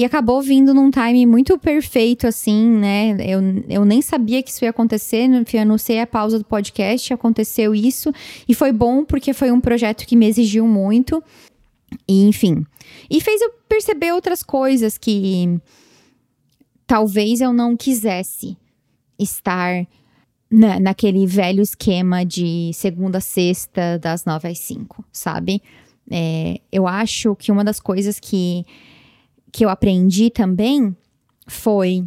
E 0.00 0.04
acabou 0.06 0.40
vindo 0.40 0.72
num 0.72 0.90
time 0.90 1.26
muito 1.26 1.58
perfeito, 1.58 2.26
assim, 2.26 2.66
né? 2.70 3.10
Eu, 3.20 3.40
eu 3.68 3.84
nem 3.84 4.00
sabia 4.00 4.42
que 4.42 4.48
isso 4.48 4.64
ia 4.64 4.70
acontecer. 4.70 5.28
Eu 5.28 5.60
anunciei 5.60 6.00
a 6.00 6.06
pausa 6.06 6.38
do 6.38 6.44
podcast, 6.46 7.12
aconteceu 7.12 7.74
isso. 7.74 8.10
E 8.48 8.54
foi 8.54 8.72
bom 8.72 9.04
porque 9.04 9.34
foi 9.34 9.52
um 9.52 9.60
projeto 9.60 10.06
que 10.06 10.16
me 10.16 10.26
exigiu 10.26 10.66
muito. 10.66 11.22
E, 12.08 12.26
enfim. 12.26 12.64
E 13.10 13.20
fez 13.20 13.42
eu 13.42 13.50
perceber 13.68 14.14
outras 14.14 14.42
coisas 14.42 14.96
que 14.96 15.60
talvez 16.86 17.42
eu 17.42 17.52
não 17.52 17.76
quisesse 17.76 18.56
estar 19.18 19.86
na, 20.50 20.80
naquele 20.80 21.26
velho 21.26 21.60
esquema 21.60 22.24
de 22.24 22.70
segunda 22.72 23.20
sexta, 23.20 23.98
das 23.98 24.24
nove 24.24 24.48
às 24.48 24.60
cinco, 24.60 25.04
sabe? 25.12 25.60
É, 26.10 26.58
eu 26.72 26.86
acho 26.86 27.36
que 27.36 27.52
uma 27.52 27.62
das 27.62 27.78
coisas 27.78 28.18
que, 28.18 28.64
que 29.52 29.64
eu 29.64 29.68
aprendi 29.68 30.30
também 30.30 30.96
foi 31.46 32.04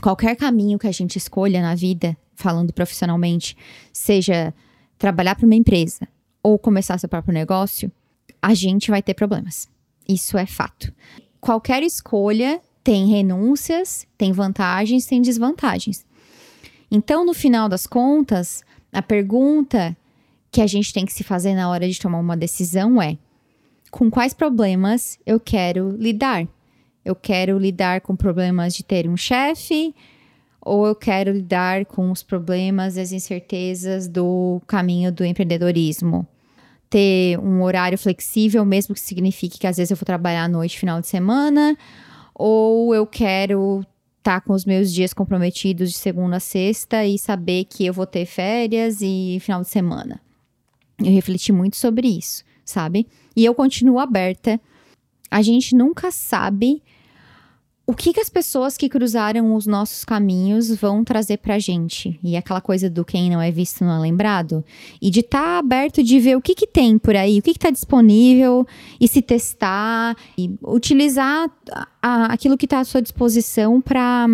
qualquer 0.00 0.36
caminho 0.36 0.78
que 0.78 0.86
a 0.86 0.92
gente 0.92 1.16
escolha 1.16 1.60
na 1.60 1.74
vida, 1.74 2.16
falando 2.34 2.72
profissionalmente, 2.72 3.56
seja 3.92 4.54
trabalhar 4.96 5.34
para 5.34 5.46
uma 5.46 5.54
empresa 5.54 6.08
ou 6.42 6.58
começar 6.58 6.98
seu 6.98 7.08
próprio 7.08 7.34
negócio, 7.34 7.90
a 8.40 8.54
gente 8.54 8.90
vai 8.90 9.02
ter 9.02 9.14
problemas. 9.14 9.68
Isso 10.08 10.38
é 10.38 10.46
fato. 10.46 10.92
Qualquer 11.40 11.82
escolha 11.82 12.60
tem 12.82 13.06
renúncias, 13.08 14.06
tem 14.16 14.32
vantagens, 14.32 15.04
tem 15.06 15.20
desvantagens. 15.20 16.06
Então, 16.90 17.24
no 17.24 17.34
final 17.34 17.68
das 17.68 17.86
contas, 17.86 18.62
a 18.92 19.02
pergunta 19.02 19.96
que 20.50 20.62
a 20.62 20.66
gente 20.66 20.92
tem 20.92 21.04
que 21.04 21.12
se 21.12 21.22
fazer 21.22 21.54
na 21.54 21.68
hora 21.68 21.88
de 21.88 22.00
tomar 22.00 22.18
uma 22.18 22.36
decisão 22.36 23.00
é: 23.02 23.18
com 23.90 24.10
quais 24.10 24.32
problemas 24.32 25.18
eu 25.26 25.38
quero 25.38 25.90
lidar? 25.90 26.48
Eu 27.08 27.16
quero 27.16 27.56
lidar 27.58 28.02
com 28.02 28.14
problemas 28.14 28.74
de 28.74 28.84
ter 28.84 29.08
um 29.08 29.16
chefe 29.16 29.94
ou 30.60 30.86
eu 30.86 30.94
quero 30.94 31.32
lidar 31.32 31.86
com 31.86 32.10
os 32.10 32.22
problemas 32.22 32.98
e 32.98 33.00
as 33.00 33.12
incertezas 33.12 34.06
do 34.06 34.60
caminho 34.66 35.10
do 35.10 35.24
empreendedorismo? 35.24 36.28
Ter 36.90 37.38
um 37.38 37.62
horário 37.62 37.96
flexível, 37.96 38.62
mesmo 38.66 38.94
que 38.94 39.00
signifique 39.00 39.58
que 39.58 39.66
às 39.66 39.78
vezes 39.78 39.90
eu 39.90 39.96
vou 39.96 40.04
trabalhar 40.04 40.44
à 40.44 40.48
noite, 40.48 40.78
final 40.78 41.00
de 41.00 41.06
semana, 41.06 41.74
ou 42.34 42.94
eu 42.94 43.06
quero 43.06 43.80
estar 44.18 44.40
tá 44.40 44.40
com 44.42 44.52
os 44.52 44.66
meus 44.66 44.92
dias 44.92 45.14
comprometidos 45.14 45.90
de 45.90 45.96
segunda 45.96 46.36
a 46.36 46.40
sexta 46.40 47.06
e 47.06 47.18
saber 47.18 47.64
que 47.64 47.86
eu 47.86 47.94
vou 47.94 48.04
ter 48.04 48.26
férias 48.26 48.98
e 49.00 49.38
final 49.40 49.62
de 49.62 49.68
semana. 49.68 50.20
Eu 50.98 51.10
refleti 51.12 51.52
muito 51.52 51.76
sobre 51.76 52.06
isso, 52.06 52.44
sabe? 52.66 53.06
E 53.34 53.46
eu 53.46 53.54
continuo 53.54 53.98
aberta. 53.98 54.60
A 55.30 55.40
gente 55.40 55.74
nunca 55.74 56.10
sabe 56.10 56.82
o 57.88 57.94
que, 57.94 58.12
que 58.12 58.20
as 58.20 58.28
pessoas 58.28 58.76
que 58.76 58.86
cruzaram 58.86 59.54
os 59.54 59.66
nossos 59.66 60.04
caminhos 60.04 60.68
vão 60.76 61.02
trazer 61.02 61.38
pra 61.38 61.58
gente. 61.58 62.20
E 62.22 62.36
aquela 62.36 62.60
coisa 62.60 62.90
do 62.90 63.02
quem 63.02 63.30
não 63.30 63.40
é 63.40 63.50
visto 63.50 63.82
não 63.82 63.96
é 63.96 63.98
lembrado. 64.00 64.62
E 65.00 65.10
de 65.10 65.20
estar 65.20 65.38
tá 65.40 65.58
aberto 65.58 66.02
de 66.02 66.20
ver 66.20 66.36
o 66.36 66.42
que, 66.42 66.54
que 66.54 66.66
tem 66.66 66.98
por 66.98 67.16
aí, 67.16 67.38
o 67.38 67.42
que, 67.42 67.54
que 67.54 67.58
tá 67.58 67.70
disponível, 67.70 68.66
e 69.00 69.08
se 69.08 69.22
testar, 69.22 70.14
e 70.36 70.54
utilizar 70.62 71.50
a, 72.02 72.26
aquilo 72.26 72.58
que 72.58 72.66
tá 72.66 72.80
à 72.80 72.84
sua 72.84 73.00
disposição 73.00 73.80
para 73.80 74.26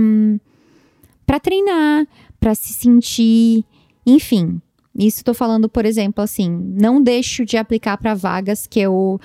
para 1.25 1.39
treinar, 1.39 2.09
para 2.41 2.57
se 2.57 2.73
sentir, 2.73 3.65
enfim. 4.05 4.61
Isso 4.99 5.19
estou 5.19 5.33
falando, 5.33 5.69
por 5.69 5.87
exemplo, 5.87 6.25
assim, 6.25 6.51
não 6.51 7.01
deixo 7.01 7.45
de 7.45 7.57
aplicar 7.57 7.99
para 7.99 8.15
vagas 8.15 8.67
que 8.67 8.81
eu 8.81 9.21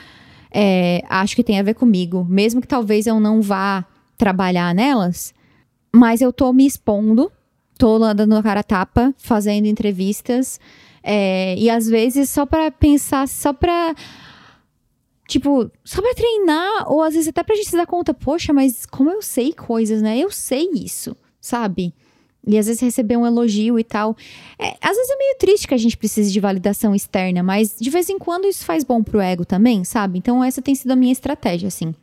é, 0.51 1.01
acho 1.09 1.36
que 1.36 1.43
tem 1.43 1.59
a 1.59 1.63
ver 1.63 1.74
comigo, 1.74 2.24
mesmo 2.29 2.62
que 2.62 2.67
talvez 2.67 3.07
eu 3.07 3.19
não 3.19 3.41
vá 3.41 3.88
trabalhar 4.19 4.75
nelas, 4.75 5.33
mas 5.95 6.21
eu 6.21 6.31
tô 6.31 6.51
me 6.51 6.67
expondo, 6.67 7.31
tô 7.77 7.97
lá 7.97 8.11
dando 8.11 8.35
a 8.35 8.43
cara 8.43 8.61
tapa, 8.61 9.15
fazendo 9.17 9.65
entrevistas, 9.65 10.59
é, 11.01 11.55
e 11.57 11.69
às 11.69 11.88
vezes 11.88 12.29
só 12.29 12.45
para 12.45 12.69
pensar, 12.69 13.27
só 13.27 13.53
para 13.53 13.95
tipo, 15.25 15.71
só 15.85 16.01
pra 16.01 16.13
treinar, 16.13 16.91
ou 16.91 17.01
às 17.01 17.13
vezes 17.13 17.29
até 17.29 17.41
pra 17.43 17.55
gente 17.55 17.69
se 17.69 17.77
dar 17.77 17.88
conta, 17.88 18.13
poxa, 18.13 18.51
mas 18.51 18.85
como 18.85 19.09
eu 19.09 19.21
sei 19.21 19.53
coisas, 19.53 20.01
né? 20.01 20.17
Eu 20.17 20.29
sei 20.31 20.69
isso, 20.73 21.15
sabe? 21.39 21.93
E 22.45 22.57
às 22.57 22.65
vezes 22.65 22.81
receber 22.81 23.15
um 23.15 23.25
elogio 23.25 23.77
e 23.79 23.83
tal. 23.83 24.17
É, 24.57 24.75
às 24.81 24.97
vezes 24.97 25.11
é 25.11 25.15
meio 25.17 25.38
triste 25.38 25.67
que 25.67 25.73
a 25.73 25.77
gente 25.77 25.95
precise 25.95 26.31
de 26.31 26.39
validação 26.39 26.95
externa, 26.95 27.43
mas 27.43 27.75
de 27.79 27.89
vez 27.89 28.09
em 28.09 28.17
quando 28.17 28.47
isso 28.47 28.65
faz 28.65 28.83
bom 28.83 29.03
pro 29.03 29.21
ego 29.21 29.45
também, 29.45 29.83
sabe? 29.85 30.17
Então 30.17 30.43
essa 30.43 30.61
tem 30.61 30.75
sido 30.75 30.91
a 30.91 30.95
minha 30.95 31.13
estratégia, 31.13 31.67
assim 31.67 31.93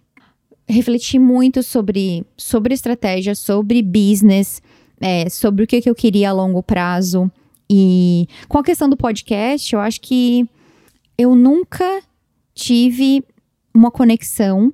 refleti 0.68 1.18
muito 1.18 1.62
sobre, 1.62 2.24
sobre 2.36 2.74
estratégia, 2.74 3.34
sobre 3.34 3.82
business, 3.82 4.60
é, 5.00 5.28
sobre 5.28 5.64
o 5.64 5.66
que, 5.66 5.80
que 5.80 5.90
eu 5.90 5.94
queria 5.94 6.30
a 6.30 6.32
longo 6.32 6.62
prazo. 6.62 7.30
E 7.68 8.28
com 8.48 8.58
a 8.58 8.64
questão 8.64 8.88
do 8.88 8.96
podcast, 8.96 9.74
eu 9.74 9.80
acho 9.80 10.00
que 10.00 10.48
eu 11.18 11.34
nunca 11.34 12.02
tive 12.54 13.24
uma 13.72 13.90
conexão 13.90 14.72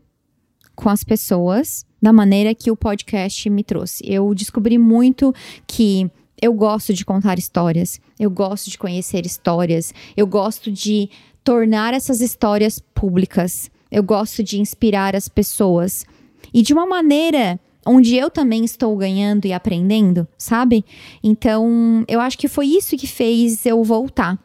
com 0.75 0.89
as 0.89 1.03
pessoas 1.05 1.85
da 2.01 2.13
maneira 2.13 2.55
que 2.55 2.71
o 2.71 2.77
podcast 2.77 3.49
me 3.49 3.63
trouxe. 3.63 4.03
Eu 4.07 4.35
descobri 4.35 4.79
muito 4.79 5.35
que 5.67 6.11
eu 6.41 6.53
gosto 6.53 6.93
de 6.93 7.05
contar 7.05 7.39
histórias, 7.39 8.01
eu 8.19 8.29
gosto 8.29 8.69
de 8.69 8.77
conhecer 8.77 9.25
histórias, 9.25 9.95
eu 10.17 10.27
gosto 10.27 10.73
de 10.73 11.09
tornar 11.45 11.95
essas 11.95 12.21
histórias 12.21 12.81
públicas. 12.81 13.71
Eu 13.93 14.03
gosto 14.03 14.43
de 14.43 14.59
inspirar 14.59 15.15
as 15.15 15.29
pessoas. 15.29 16.07
E 16.53 16.63
de 16.63 16.73
uma 16.73 16.87
maneira 16.87 17.61
onde 17.85 18.17
eu 18.17 18.31
também 18.31 18.65
estou 18.65 18.97
ganhando 18.97 19.45
e 19.45 19.53
aprendendo, 19.53 20.27
sabe? 20.39 20.83
Então, 21.23 22.03
eu 22.09 22.19
acho 22.19 22.39
que 22.39 22.49
foi 22.49 22.67
isso 22.67 22.97
que 22.97 23.07
fez 23.07 23.67
eu 23.67 23.85
voltar. 23.85 24.39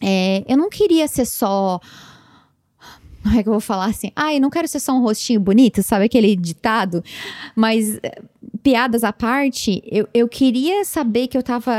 É, 0.00 0.44
eu 0.46 0.56
não 0.56 0.70
queria 0.70 1.08
ser 1.08 1.24
só. 1.24 1.80
Como 3.22 3.36
é 3.36 3.42
que 3.42 3.48
eu 3.48 3.52
vou 3.54 3.60
falar 3.60 3.86
assim? 3.86 4.12
Ah, 4.14 4.32
eu 4.32 4.40
não 4.40 4.50
quero 4.50 4.68
ser 4.68 4.78
só 4.78 4.92
um 4.92 5.02
rostinho 5.02 5.40
bonito, 5.40 5.82
sabe 5.82 6.04
aquele 6.04 6.36
ditado? 6.36 7.02
Mas, 7.56 7.98
piadas 8.62 9.02
à 9.02 9.12
parte, 9.12 9.82
eu, 9.86 10.06
eu 10.14 10.28
queria 10.28 10.84
saber 10.84 11.26
que 11.26 11.36
eu 11.36 11.42
tava 11.42 11.72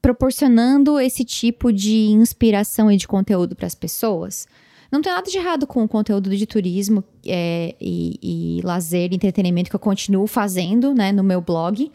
proporcionando 0.00 0.98
esse 0.98 1.24
tipo 1.24 1.70
de 1.70 2.06
inspiração 2.08 2.90
e 2.90 2.96
de 2.96 3.06
conteúdo 3.06 3.54
para 3.54 3.66
as 3.66 3.74
pessoas. 3.74 4.48
Não 4.90 5.00
tem 5.00 5.12
nada 5.12 5.30
de 5.30 5.36
errado 5.36 5.66
com 5.66 5.84
o 5.84 5.88
conteúdo 5.88 6.36
de 6.36 6.46
turismo 6.46 7.04
é, 7.24 7.74
e, 7.80 8.58
e 8.58 8.62
lazer, 8.62 9.12
entretenimento 9.12 9.70
que 9.70 9.76
eu 9.76 9.80
continuo 9.80 10.26
fazendo, 10.26 10.92
né, 10.92 11.12
no 11.12 11.22
meu 11.22 11.40
blog. 11.40 11.90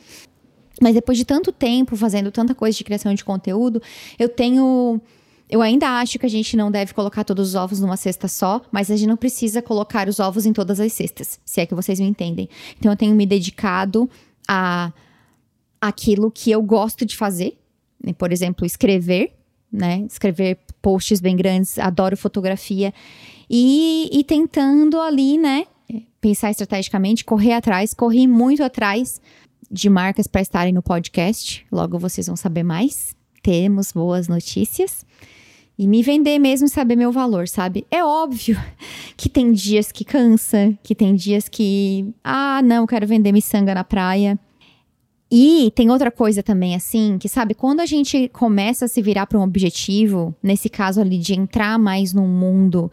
Mas 0.82 0.94
depois 0.94 1.18
de 1.18 1.25
tanto 1.25 1.52
tempo 1.52 1.96
fazendo 1.96 2.32
tanta 2.32 2.54
coisa 2.54 2.78
de 2.78 2.84
criação 2.84 3.14
de 3.14 3.24
conteúdo, 3.24 3.82
eu 4.20 4.30
tenho. 4.30 5.02
Eu 5.50 5.62
ainda 5.62 6.00
acho 6.00 6.18
que 6.18 6.25
a 6.25 6.30
gente 6.30 6.58
não 6.58 6.72
deve 6.72 6.94
colocar 6.94 7.24
todos 7.24 7.50
os 7.50 7.56
ovos 7.56 7.80
numa 7.80 7.96
cesta 7.96 8.28
só, 8.28 8.62
mas 8.72 8.90
a 8.90 8.96
gente 8.96 9.08
não 9.08 9.16
precisa 9.16 9.62
colocar 9.62 10.10
os 10.10 10.20
ovos 10.20 10.46
em 10.46 10.52
todas 10.52 10.80
as 10.80 10.92
cestas, 10.92 11.40
se 11.46 11.62
é 11.62 11.66
que 11.66 11.75
vocês 11.75 12.00
me 12.00 12.08
entendem. 12.08 12.50
Então 12.80 12.92
eu 12.92 12.98
tenho 12.98 13.16
me 13.16 13.25
dedicado 13.25 14.10
a 14.48 14.92
aquilo 15.80 16.32
que 16.32 16.50
eu 16.50 16.64
gosto 16.64 17.06
de 17.06 17.16
fazer, 17.16 17.58
né? 18.04 18.12
por 18.14 18.32
exemplo, 18.32 18.66
escrever, 18.66 19.36
né? 19.72 20.06
Escrever 20.10 20.58
posts 20.86 21.20
bem 21.20 21.36
grandes, 21.36 21.80
adoro 21.80 22.15
fotografia. 22.15 22.94
E, 23.50 24.08
e 24.12 24.24
tentando 24.24 25.01
ali, 25.01 25.36
né? 25.36 25.65
Pensar 26.22 26.51
estrategicamente, 26.51 27.25
correr 27.25 27.54
atrás, 27.54 27.92
corri 27.92 28.27
muito 28.27 28.63
atrás 28.63 29.20
de 29.72 29.89
marcas 29.89 30.27
para 30.27 30.42
estarem 30.42 30.72
no 30.72 30.84
podcast. 30.84 31.65
Logo 31.72 31.98
vocês 31.98 32.27
vão 32.27 32.36
saber 32.36 32.62
mais. 32.62 33.15
Temos 33.42 33.92
boas 33.92 34.27
notícias. 34.27 35.04
E 35.75 35.88
me 35.88 36.04
vender 36.04 36.38
mesmo 36.38 36.68
e 36.68 36.70
saber 36.70 36.96
meu 36.96 37.12
valor, 37.12 37.48
sabe? 37.48 37.84
É 37.89 38.04
óbvio 38.04 38.56
que 39.18 39.27
tem 39.27 39.51
dias 39.54 39.92
que 39.92 40.06
cansa, 40.06 40.77
que 40.84 40.94
tem 40.94 41.15
dias 41.15 41.50
que, 41.50 42.13
ah, 42.24 42.62
não, 42.63 42.86
quero 42.86 43.08
vender 43.08 43.32
miçanga 43.32 43.74
na 43.74 43.84
praia. 43.84 44.39
E 45.38 45.70
tem 45.72 45.89
outra 45.89 46.10
coisa 46.10 46.42
também, 46.42 46.75
assim, 46.75 47.18
que 47.20 47.27
sabe, 47.27 47.54
quando 47.54 47.82
a 47.82 47.86
gente 47.86 48.30
começa 48.30 48.86
a 48.86 48.88
se 48.88 49.01
virar 49.01 49.27
para 49.27 49.38
um 49.38 49.42
objetivo, 49.42 50.34
nesse 50.42 50.70
caso 50.70 51.01
ali 51.01 51.18
de 51.18 51.34
entrar 51.34 51.77
mais 51.77 52.13
num 52.13 52.25
mundo 52.25 52.89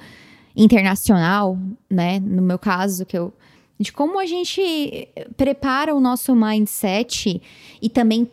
internacional, 0.57 1.57
né? 1.89 2.19
No 2.19 2.43
meu 2.43 2.59
caso, 2.59 3.07
que 3.07 3.17
eu. 3.17 3.33
De 3.79 3.93
como 3.93 4.19
a 4.19 4.27
gente 4.27 5.09
prepara 5.37 5.95
o 5.95 6.01
nosso 6.01 6.35
mindset 6.35 7.41
e 7.81 7.89
também 7.89 8.29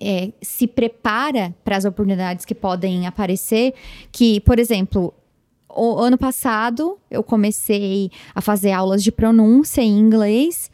é, 0.00 0.32
se 0.40 0.66
prepara 0.66 1.54
para 1.62 1.76
as 1.76 1.84
oportunidades 1.84 2.46
que 2.46 2.54
podem 2.54 3.06
aparecer. 3.06 3.74
Que, 4.10 4.40
por 4.40 4.58
exemplo, 4.58 5.12
o 5.68 5.98
ano 5.98 6.16
passado 6.16 6.96
eu 7.10 7.22
comecei 7.22 8.10
a 8.34 8.40
fazer 8.40 8.72
aulas 8.72 9.02
de 9.02 9.12
pronúncia 9.12 9.82
em 9.82 9.98
inglês. 9.98 10.70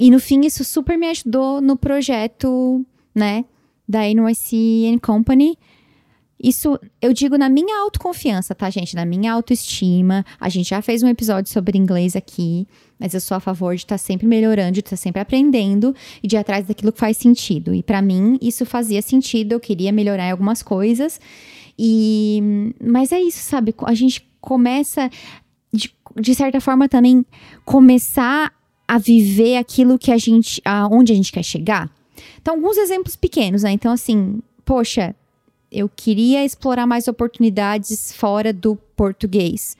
E 0.00 0.10
no 0.10 0.18
fim, 0.18 0.40
isso 0.46 0.64
super 0.64 0.96
me 0.96 1.06
ajudou 1.08 1.60
no 1.60 1.76
projeto, 1.76 2.82
né, 3.14 3.44
da 3.86 4.00
NYC 4.08 4.98
Company. 5.02 5.58
Isso 6.42 6.80
eu 7.02 7.12
digo 7.12 7.36
na 7.36 7.50
minha 7.50 7.82
autoconfiança, 7.82 8.54
tá, 8.54 8.70
gente? 8.70 8.96
Na 8.96 9.04
minha 9.04 9.30
autoestima. 9.30 10.24
A 10.40 10.48
gente 10.48 10.70
já 10.70 10.80
fez 10.80 11.02
um 11.02 11.08
episódio 11.08 11.52
sobre 11.52 11.76
inglês 11.76 12.16
aqui, 12.16 12.66
mas 12.98 13.12
eu 13.12 13.20
sou 13.20 13.36
a 13.36 13.40
favor 13.40 13.74
de 13.74 13.82
estar 13.82 13.96
tá 13.96 13.98
sempre 13.98 14.26
melhorando, 14.26 14.72
de 14.72 14.80
estar 14.80 14.92
tá 14.92 14.96
sempre 14.96 15.20
aprendendo 15.20 15.94
e 16.22 16.26
de 16.26 16.34
ir 16.34 16.38
atrás 16.38 16.66
daquilo 16.66 16.92
que 16.92 16.98
faz 16.98 17.18
sentido. 17.18 17.74
E 17.74 17.82
para 17.82 18.00
mim, 18.00 18.38
isso 18.40 18.64
fazia 18.64 19.02
sentido, 19.02 19.52
eu 19.52 19.60
queria 19.60 19.92
melhorar 19.92 20.28
em 20.28 20.30
algumas 20.30 20.62
coisas. 20.62 21.20
E 21.78 22.72
mas 22.82 23.12
é 23.12 23.20
isso, 23.20 23.40
sabe? 23.40 23.74
A 23.84 23.92
gente 23.92 24.26
começa 24.40 25.10
de, 25.70 25.94
de 26.18 26.34
certa 26.34 26.58
forma 26.58 26.88
também 26.88 27.22
começar 27.66 28.50
a 28.90 28.98
viver 28.98 29.56
aquilo 29.56 29.96
que 29.96 30.10
a 30.10 30.18
gente 30.18 30.60
aonde 30.64 31.12
a 31.12 31.14
gente 31.14 31.30
quer 31.30 31.44
chegar. 31.44 31.88
Então, 32.42 32.54
alguns 32.54 32.76
exemplos 32.76 33.14
pequenos, 33.14 33.62
né? 33.62 33.70
Então, 33.70 33.92
assim, 33.92 34.40
poxa, 34.64 35.14
eu 35.70 35.88
queria 35.88 36.44
explorar 36.44 36.88
mais 36.88 37.06
oportunidades 37.06 38.12
fora 38.12 38.52
do 38.52 38.74
português. 38.96 39.76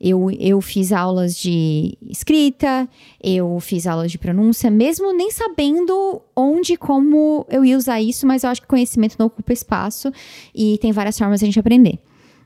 Eu, 0.00 0.32
eu 0.32 0.60
fiz 0.60 0.90
aulas 0.90 1.36
de 1.36 1.96
escrita, 2.08 2.88
eu 3.22 3.60
fiz 3.60 3.86
aulas 3.86 4.10
de 4.10 4.18
pronúncia, 4.18 4.68
mesmo 4.68 5.12
nem 5.12 5.30
sabendo 5.30 6.20
onde 6.34 6.72
e 6.72 6.76
como 6.76 7.46
eu 7.48 7.64
ia 7.64 7.78
usar 7.78 8.00
isso, 8.00 8.26
mas 8.26 8.42
eu 8.42 8.50
acho 8.50 8.62
que 8.62 8.66
conhecimento 8.66 9.14
não 9.16 9.26
ocupa 9.26 9.52
espaço 9.52 10.12
e 10.52 10.76
tem 10.78 10.90
várias 10.90 11.16
formas 11.16 11.38
de 11.38 11.44
a 11.44 11.46
gente 11.46 11.60
aprender. 11.60 12.00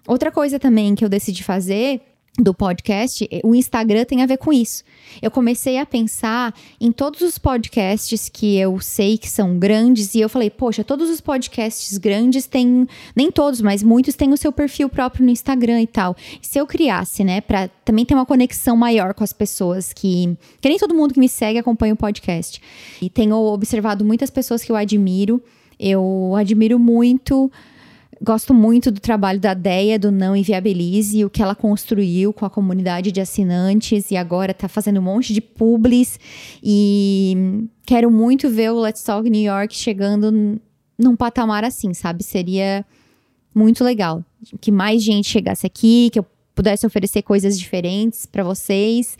Outra 0.06 0.30
coisa 0.30 0.58
também 0.58 0.94
que 0.94 1.02
eu 1.02 1.08
decidi 1.08 1.42
fazer 1.42 2.02
do 2.36 2.52
podcast, 2.52 3.28
o 3.44 3.54
Instagram 3.54 4.04
tem 4.04 4.20
a 4.20 4.26
ver 4.26 4.38
com 4.38 4.52
isso. 4.52 4.82
Eu 5.22 5.30
comecei 5.30 5.78
a 5.78 5.86
pensar 5.86 6.52
em 6.80 6.90
todos 6.90 7.20
os 7.20 7.38
podcasts 7.38 8.28
que 8.28 8.56
eu 8.56 8.80
sei 8.80 9.16
que 9.16 9.30
são 9.30 9.56
grandes 9.56 10.16
e 10.16 10.20
eu 10.20 10.28
falei, 10.28 10.50
poxa, 10.50 10.82
todos 10.82 11.08
os 11.08 11.20
podcasts 11.20 11.96
grandes 11.96 12.46
têm, 12.46 12.88
nem 13.14 13.30
todos, 13.30 13.60
mas 13.60 13.84
muitos 13.84 14.16
têm 14.16 14.32
o 14.32 14.36
seu 14.36 14.50
perfil 14.50 14.88
próprio 14.88 15.24
no 15.24 15.30
Instagram 15.30 15.82
e 15.82 15.86
tal. 15.86 16.16
Se 16.42 16.58
eu 16.58 16.66
criasse, 16.66 17.22
né, 17.22 17.40
para 17.40 17.68
também 17.84 18.04
ter 18.04 18.14
uma 18.14 18.26
conexão 18.26 18.76
maior 18.76 19.14
com 19.14 19.22
as 19.22 19.32
pessoas 19.32 19.92
que, 19.92 20.36
que 20.60 20.68
nem 20.68 20.78
todo 20.78 20.94
mundo 20.94 21.14
que 21.14 21.20
me 21.20 21.28
segue 21.28 21.58
acompanha 21.60 21.94
o 21.94 21.96
podcast. 21.96 22.60
E 23.00 23.08
tenho 23.08 23.36
observado 23.36 24.04
muitas 24.04 24.30
pessoas 24.30 24.64
que 24.64 24.72
eu 24.72 24.76
admiro. 24.76 25.40
Eu 25.78 26.34
admiro 26.36 26.78
muito 26.78 27.50
Gosto 28.24 28.54
muito 28.54 28.90
do 28.90 29.00
trabalho 29.00 29.38
da 29.38 29.52
Deia, 29.52 29.98
do 29.98 30.10
Não 30.10 30.34
Inviabilize, 30.34 31.22
o 31.26 31.28
que 31.28 31.42
ela 31.42 31.54
construiu 31.54 32.32
com 32.32 32.46
a 32.46 32.50
comunidade 32.50 33.12
de 33.12 33.20
assinantes 33.20 34.10
e 34.10 34.16
agora 34.16 34.52
está 34.52 34.66
fazendo 34.66 34.98
um 34.98 35.02
monte 35.02 35.34
de 35.34 35.42
publis. 35.42 36.18
E 36.62 37.66
quero 37.84 38.10
muito 38.10 38.48
ver 38.48 38.70
o 38.70 38.80
Let's 38.80 39.02
Talk 39.02 39.28
New 39.28 39.42
York 39.42 39.76
chegando 39.76 40.58
num 40.98 41.14
patamar 41.14 41.64
assim, 41.64 41.92
sabe? 41.92 42.24
Seria 42.24 42.86
muito 43.54 43.84
legal 43.84 44.24
que 44.58 44.72
mais 44.72 45.02
gente 45.02 45.28
chegasse 45.28 45.66
aqui, 45.66 46.08
que 46.10 46.18
eu 46.18 46.24
pudesse 46.54 46.86
oferecer 46.86 47.20
coisas 47.20 47.58
diferentes 47.58 48.24
para 48.24 48.42
vocês. 48.42 49.18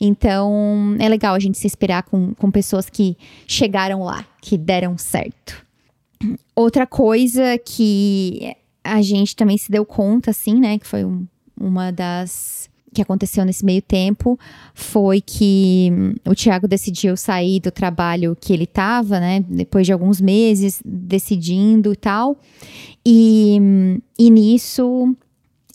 Então, 0.00 0.94
é 1.00 1.08
legal 1.08 1.34
a 1.34 1.40
gente 1.40 1.58
se 1.58 1.66
inspirar 1.66 2.04
com, 2.04 2.32
com 2.34 2.52
pessoas 2.52 2.88
que 2.88 3.16
chegaram 3.48 4.04
lá, 4.04 4.24
que 4.40 4.56
deram 4.56 4.96
certo. 4.96 5.63
Outra 6.54 6.86
coisa 6.86 7.58
que 7.58 8.54
a 8.82 9.00
gente 9.02 9.34
também 9.34 9.56
se 9.56 9.70
deu 9.70 9.84
conta, 9.84 10.30
assim, 10.30 10.60
né, 10.60 10.78
que 10.78 10.86
foi 10.86 11.04
um, 11.04 11.26
uma 11.58 11.90
das 11.90 12.68
que 12.94 13.02
aconteceu 13.02 13.44
nesse 13.44 13.64
meio 13.64 13.82
tempo 13.82 14.38
foi 14.72 15.20
que 15.20 15.90
hum, 15.92 16.14
o 16.24 16.34
Tiago 16.34 16.68
decidiu 16.68 17.16
sair 17.16 17.58
do 17.58 17.72
trabalho 17.72 18.36
que 18.40 18.52
ele 18.52 18.64
estava, 18.64 19.18
né? 19.18 19.44
Depois 19.48 19.84
de 19.84 19.92
alguns 19.92 20.20
meses 20.20 20.80
decidindo 20.84 21.92
e 21.92 21.96
tal. 21.96 22.38
E, 23.04 23.58
hum, 23.60 23.98
e 24.16 24.30
nisso 24.30 25.14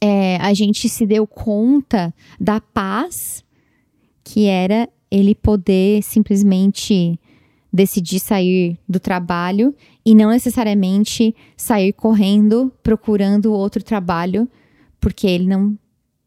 é, 0.02 0.38
a 0.38 0.54
gente 0.54 0.88
se 0.88 1.06
deu 1.06 1.28
conta 1.28 2.13
da 2.39 2.62
paz 2.62 3.43
que 4.23 4.45
era 4.45 4.88
ele 5.12 5.36
poder 5.36 6.02
simplesmente 6.04 7.19
decidir 7.71 8.19
sair 8.19 8.78
do 8.88 9.00
trabalho 9.00 9.76
e 10.10 10.15
não 10.15 10.32
necessariamente 10.32 11.36
sair 11.56 11.93
correndo 11.93 12.74
procurando 12.82 13.54
outro 13.54 13.84
trabalho, 13.84 14.50
porque 15.00 15.28
ele 15.28 15.45
não 15.45 15.78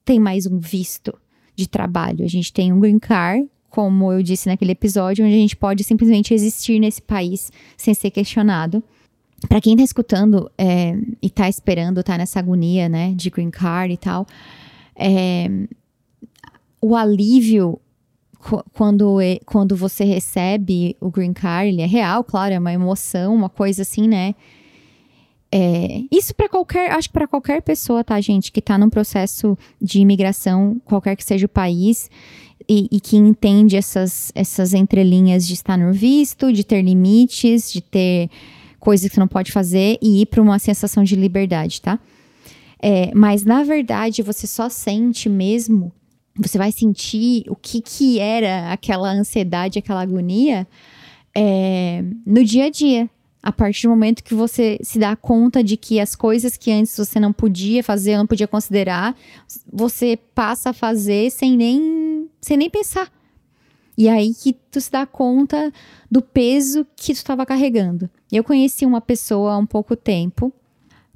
tem 0.04 0.20
mais 0.20 0.46
um 0.46 0.56
visto 0.60 1.12
de 1.56 1.68
trabalho. 1.68 2.24
A 2.24 2.28
gente 2.28 2.52
tem 2.52 2.72
um 2.72 2.78
green 2.78 3.00
card, 3.00 3.50
como 3.68 4.12
eu 4.12 4.22
disse 4.22 4.48
naquele 4.48 4.70
episódio, 4.70 5.24
onde 5.24 5.34
a 5.34 5.38
gente 5.38 5.56
pode 5.56 5.82
simplesmente 5.82 6.32
existir 6.32 6.78
nesse 6.78 7.02
país 7.02 7.50
sem 7.76 7.92
ser 7.92 8.12
questionado. 8.12 8.84
Para 9.48 9.60
quem 9.60 9.76
tá 9.76 9.82
escutando 9.82 10.48
é, 10.56 10.96
e 11.20 11.28
tá 11.28 11.48
esperando, 11.48 12.04
tá 12.04 12.16
nessa 12.16 12.38
agonia, 12.38 12.88
né, 12.88 13.12
de 13.16 13.30
green 13.30 13.50
card 13.50 13.94
e 13.94 13.96
tal, 13.96 14.28
é, 14.94 15.50
o 16.80 16.94
alívio 16.94 17.80
quando, 18.72 19.18
quando 19.46 19.76
você 19.76 20.04
recebe 20.04 20.96
o 21.00 21.10
green 21.10 21.32
card, 21.32 21.68
ele 21.68 21.82
é 21.82 21.86
real, 21.86 22.24
claro, 22.24 22.52
é 22.52 22.58
uma 22.58 22.72
emoção, 22.72 23.34
uma 23.34 23.48
coisa 23.48 23.82
assim, 23.82 24.08
né? 24.08 24.34
É, 25.54 26.02
isso 26.10 26.34
para 26.34 26.48
qualquer, 26.48 26.90
acho 26.92 27.08
que 27.08 27.12
para 27.12 27.28
qualquer 27.28 27.62
pessoa, 27.62 28.02
tá, 28.02 28.20
gente, 28.20 28.50
que 28.50 28.60
tá 28.60 28.76
num 28.78 28.88
processo 28.88 29.56
de 29.80 30.00
imigração, 30.00 30.80
qualquer 30.84 31.14
que 31.14 31.24
seja 31.24 31.46
o 31.46 31.48
país, 31.48 32.10
e, 32.68 32.88
e, 32.90 33.00
que 33.00 33.16
entende 33.16 33.76
essas, 33.76 34.30
essas 34.34 34.72
entrelinhas 34.72 35.46
de 35.46 35.54
estar 35.54 35.76
no 35.76 35.92
visto, 35.92 36.52
de 36.52 36.64
ter 36.64 36.80
limites, 36.80 37.72
de 37.72 37.80
ter 37.80 38.30
coisas 38.78 39.08
que 39.08 39.14
você 39.14 39.20
não 39.20 39.28
pode 39.28 39.52
fazer 39.52 39.98
e 40.00 40.22
ir 40.22 40.26
para 40.26 40.40
uma 40.40 40.58
sensação 40.58 41.04
de 41.04 41.16
liberdade, 41.16 41.80
tá? 41.80 41.98
É, 42.80 43.12
mas 43.14 43.44
na 43.44 43.62
verdade 43.62 44.22
você 44.22 44.46
só 44.46 44.68
sente 44.68 45.28
mesmo 45.28 45.92
você 46.36 46.56
vai 46.56 46.72
sentir 46.72 47.44
o 47.48 47.54
que, 47.54 47.80
que 47.80 48.18
era 48.18 48.72
aquela 48.72 49.10
ansiedade, 49.10 49.78
aquela 49.78 50.00
agonia 50.00 50.66
é, 51.34 52.02
no 52.24 52.44
dia 52.44 52.66
a 52.66 52.70
dia. 52.70 53.08
A 53.42 53.50
partir 53.50 53.88
do 53.88 53.90
momento 53.90 54.22
que 54.22 54.34
você 54.34 54.78
se 54.82 55.00
dá 55.00 55.16
conta 55.16 55.64
de 55.64 55.76
que 55.76 55.98
as 55.98 56.14
coisas 56.14 56.56
que 56.56 56.70
antes 56.70 56.96
você 56.96 57.18
não 57.18 57.32
podia 57.32 57.82
fazer, 57.82 58.16
não 58.16 58.26
podia 58.26 58.46
considerar, 58.46 59.16
você 59.70 60.16
passa 60.32 60.70
a 60.70 60.72
fazer 60.72 61.28
sem 61.30 61.56
nem, 61.56 62.30
sem 62.40 62.56
nem 62.56 62.70
pensar. 62.70 63.10
E 63.98 64.08
aí 64.08 64.32
que 64.32 64.52
tu 64.70 64.80
se 64.80 64.92
dá 64.92 65.04
conta 65.04 65.72
do 66.08 66.22
peso 66.22 66.86
que 66.94 67.12
tu 67.12 67.16
estava 67.16 67.44
carregando. 67.44 68.08
Eu 68.30 68.44
conheci 68.44 68.86
uma 68.86 69.00
pessoa 69.00 69.54
há 69.54 69.58
um 69.58 69.66
pouco 69.66 69.96
tempo, 69.96 70.52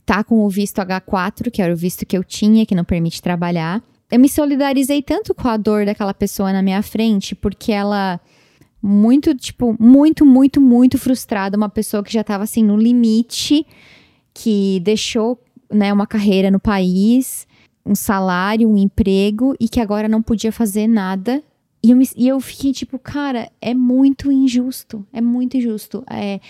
tá 0.05 0.25
com 0.25 0.45
o 0.45 0.51
visto 0.51 0.79
H4, 0.79 1.49
que 1.51 1.63
era 1.63 1.73
o 1.73 1.77
visto 1.77 2.05
que 2.05 2.19
eu 2.19 2.25
tinha, 2.25 2.67
que 2.67 2.75
não 2.75 2.85
permite 2.85 3.23
trabalhar 3.23 3.83
eu 4.11 4.21
me 4.21 4.29
solidarizei 4.29 5.03
tanto 5.03 5.35
com 5.35 5.49
a 5.49 5.57
dor 5.57 5.85
daquela 5.85 6.15
pessoa 6.15 6.53
na 6.53 6.63
minha 6.63 6.83
frente, 6.83 7.35
porque 7.35 7.73
ela 7.73 8.21
muito, 8.81 9.35
tipo, 9.35 9.77
muito, 9.81 10.25
muito, 10.25 10.61
muito 10.61 10.97
frustrada, 10.99 11.57
uma 11.57 11.69
pessoa 11.69 12.05
que 12.05 12.13
já 12.13 12.21
estava 12.21 12.45
assim 12.45 12.63
no 12.63 12.77
limite, 12.77 13.67
que 14.33 14.81
deixou, 14.81 15.43
né, 15.73 15.93
uma 15.93 16.07
carreira 16.07 16.51
no 16.51 16.61
país, 16.61 17.49
um 17.85 17.95
salário, 17.95 18.71
um 18.71 18.77
emprego 18.77 19.57
e 19.59 19.69
que 19.69 19.81
agora 19.81 20.09
não 20.09 20.23
podia 20.23 20.53
fazer 20.53 20.87
nada. 20.87 21.43
E 21.83 21.91
eu, 21.91 21.97
me, 21.97 22.09
e 22.17 22.29
eu 22.29 22.39
fiquei 22.41 22.73
tipo, 22.73 22.99
cara, 22.99 23.51
é 23.61 23.75
muito 23.75 24.31
injusto, 24.31 25.05
é 25.13 25.21
muito 25.21 25.57
injusto. 25.57 26.05
É, 26.09 26.41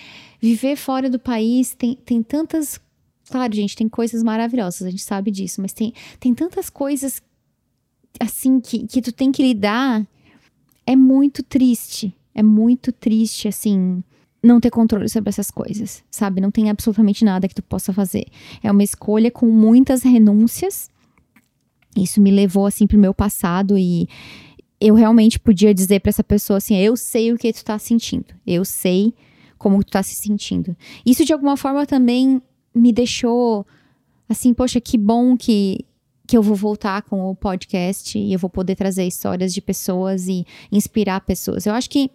viver 0.40 0.76
fora 0.76 1.08
do 1.08 1.18
país 1.18 1.74
tem, 1.74 1.94
tem 1.94 2.22
tantas 2.22 2.80
Claro, 3.28 3.52
gente, 3.52 3.74
tem 3.74 3.88
coisas 3.88 4.22
maravilhosas, 4.22 4.82
a 4.82 4.90
gente 4.90 5.02
sabe 5.02 5.32
disso, 5.32 5.60
mas 5.60 5.72
tem, 5.72 5.92
tem 6.20 6.32
tantas 6.32 6.70
coisas 6.70 7.20
assim, 8.20 8.60
que, 8.60 8.86
que 8.86 9.00
tu 9.00 9.12
tem 9.12 9.32
que 9.32 9.42
lidar, 9.42 10.06
é 10.86 10.94
muito 10.96 11.42
triste. 11.42 12.14
É 12.34 12.42
muito 12.42 12.92
triste, 12.92 13.48
assim, 13.48 14.02
não 14.42 14.60
ter 14.60 14.70
controle 14.70 15.08
sobre 15.08 15.30
essas 15.30 15.50
coisas, 15.50 16.04
sabe? 16.10 16.40
Não 16.40 16.50
tem 16.50 16.68
absolutamente 16.68 17.24
nada 17.24 17.48
que 17.48 17.54
tu 17.54 17.62
possa 17.62 17.92
fazer. 17.92 18.26
É 18.62 18.70
uma 18.70 18.82
escolha 18.82 19.30
com 19.30 19.46
muitas 19.46 20.02
renúncias. 20.02 20.90
Isso 21.96 22.20
me 22.20 22.30
levou, 22.30 22.66
assim, 22.66 22.86
pro 22.86 22.98
meu 22.98 23.14
passado 23.14 23.78
e 23.78 24.06
eu 24.80 24.94
realmente 24.94 25.40
podia 25.40 25.72
dizer 25.72 26.00
para 26.00 26.10
essa 26.10 26.24
pessoa 26.24 26.58
assim: 26.58 26.76
eu 26.76 26.96
sei 26.96 27.32
o 27.32 27.38
que 27.38 27.52
tu 27.52 27.64
tá 27.64 27.78
sentindo, 27.78 28.34
eu 28.46 28.64
sei 28.64 29.14
como 29.58 29.82
tu 29.82 29.90
tá 29.90 30.02
se 30.02 30.14
sentindo. 30.14 30.76
Isso 31.04 31.24
de 31.24 31.32
alguma 31.32 31.56
forma 31.56 31.86
também 31.86 32.40
me 32.74 32.92
deixou 32.92 33.66
assim, 34.28 34.52
poxa, 34.52 34.80
que 34.80 34.98
bom 34.98 35.36
que 35.36 35.84
que 36.26 36.36
eu 36.36 36.42
vou 36.42 36.56
voltar 36.56 37.02
com 37.02 37.30
o 37.30 37.34
podcast 37.34 38.18
e 38.18 38.32
eu 38.32 38.38
vou 38.38 38.50
poder 38.50 38.74
trazer 38.74 39.06
histórias 39.06 39.54
de 39.54 39.60
pessoas 39.60 40.28
e 40.28 40.46
inspirar 40.70 41.20
pessoas. 41.20 41.66
Eu 41.66 41.72
acho 41.72 41.88
que 41.88 42.10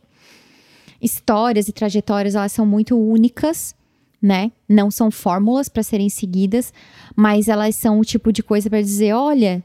histórias 1.01 1.67
e 1.67 1.71
trajetórias 1.71 2.35
elas 2.35 2.51
são 2.51 2.65
muito 2.65 2.97
únicas, 2.97 3.75
né? 4.21 4.51
Não 4.67 4.91
são 4.91 5.09
fórmulas 5.09 5.67
para 5.67 5.81
serem 5.81 6.09
seguidas, 6.09 6.73
mas 7.15 7.47
elas 7.47 7.75
são 7.75 7.99
o 7.99 8.05
tipo 8.05 8.31
de 8.31 8.43
coisa 8.43 8.69
para 8.69 8.81
dizer, 8.81 9.13
olha, 9.13 9.63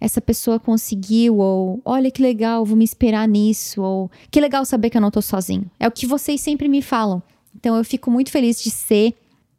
essa 0.00 0.20
pessoa 0.20 0.58
conseguiu 0.58 1.38
ou 1.38 1.80
olha 1.84 2.10
que 2.10 2.20
legal, 2.20 2.64
vou 2.64 2.76
me 2.76 2.82
inspirar 2.82 3.28
nisso 3.28 3.80
ou 3.80 4.10
que 4.30 4.40
legal 4.40 4.64
saber 4.64 4.90
que 4.90 4.96
eu 4.96 5.00
não 5.00 5.12
tô 5.12 5.22
sozinho. 5.22 5.70
É 5.78 5.86
o 5.86 5.92
que 5.92 6.06
vocês 6.06 6.40
sempre 6.40 6.68
me 6.68 6.82
falam. 6.82 7.22
Então 7.54 7.76
eu 7.76 7.84
fico 7.84 8.10
muito 8.10 8.30
feliz 8.30 8.60
de 8.60 8.70
ser 8.70 9.14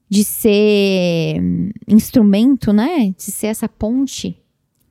de 0.09 0.23
ser 0.23 1.41
instrumento, 1.87 2.71
né? 2.71 3.13
De 3.17 3.23
ser 3.23 3.47
essa 3.47 3.67
ponte. 3.67 4.37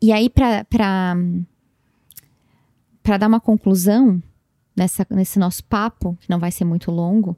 E 0.01 0.13
aí, 0.13 0.29
para 0.29 0.65
para 3.03 3.19
dar 3.19 3.27
uma 3.27 3.41
conclusão 3.41 4.23
nessa, 4.77 5.07
nesse 5.11 5.39
nosso 5.39 5.65
papo, 5.65 6.17
que 6.21 6.31
não 6.31 6.39
vai 6.39 6.53
ser 6.53 6.65
muito 6.65 6.91
longo, 6.91 7.37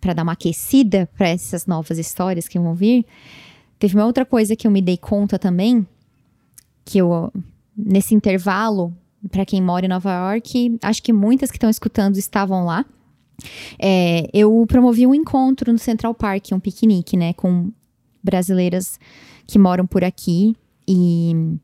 para 0.00 0.12
dar 0.12 0.22
uma 0.22 0.32
aquecida 0.32 1.08
para 1.16 1.28
essas 1.28 1.66
novas 1.66 1.98
histórias 1.98 2.48
que 2.48 2.58
vão 2.58 2.74
vir, 2.74 3.06
teve 3.78 3.96
uma 3.96 4.04
outra 4.04 4.26
coisa 4.26 4.56
que 4.56 4.66
eu 4.66 4.70
me 4.70 4.82
dei 4.82 4.98
conta 4.98 5.38
também, 5.38 5.86
que 6.84 6.98
eu, 6.98 7.32
nesse 7.76 8.14
intervalo, 8.14 8.92
para 9.30 9.46
quem 9.46 9.62
mora 9.62 9.86
em 9.86 9.88
Nova 9.88 10.12
York, 10.12 10.78
acho 10.82 11.02
que 11.02 11.12
muitas 11.12 11.50
que 11.50 11.56
estão 11.56 11.70
escutando 11.70 12.16
estavam 12.16 12.64
lá. 12.64 12.84
É, 13.78 14.28
eu 14.32 14.64
promovi 14.66 15.06
um 15.06 15.14
encontro 15.14 15.72
no 15.72 15.78
Central 15.78 16.14
Park, 16.14 16.52
um 16.52 16.60
piquenique, 16.60 17.16
né, 17.16 17.32
com 17.32 17.70
brasileiras 18.22 18.98
que 19.46 19.58
moram 19.58 19.86
por 19.86 20.02
aqui 20.02 20.56
e 20.88 21.58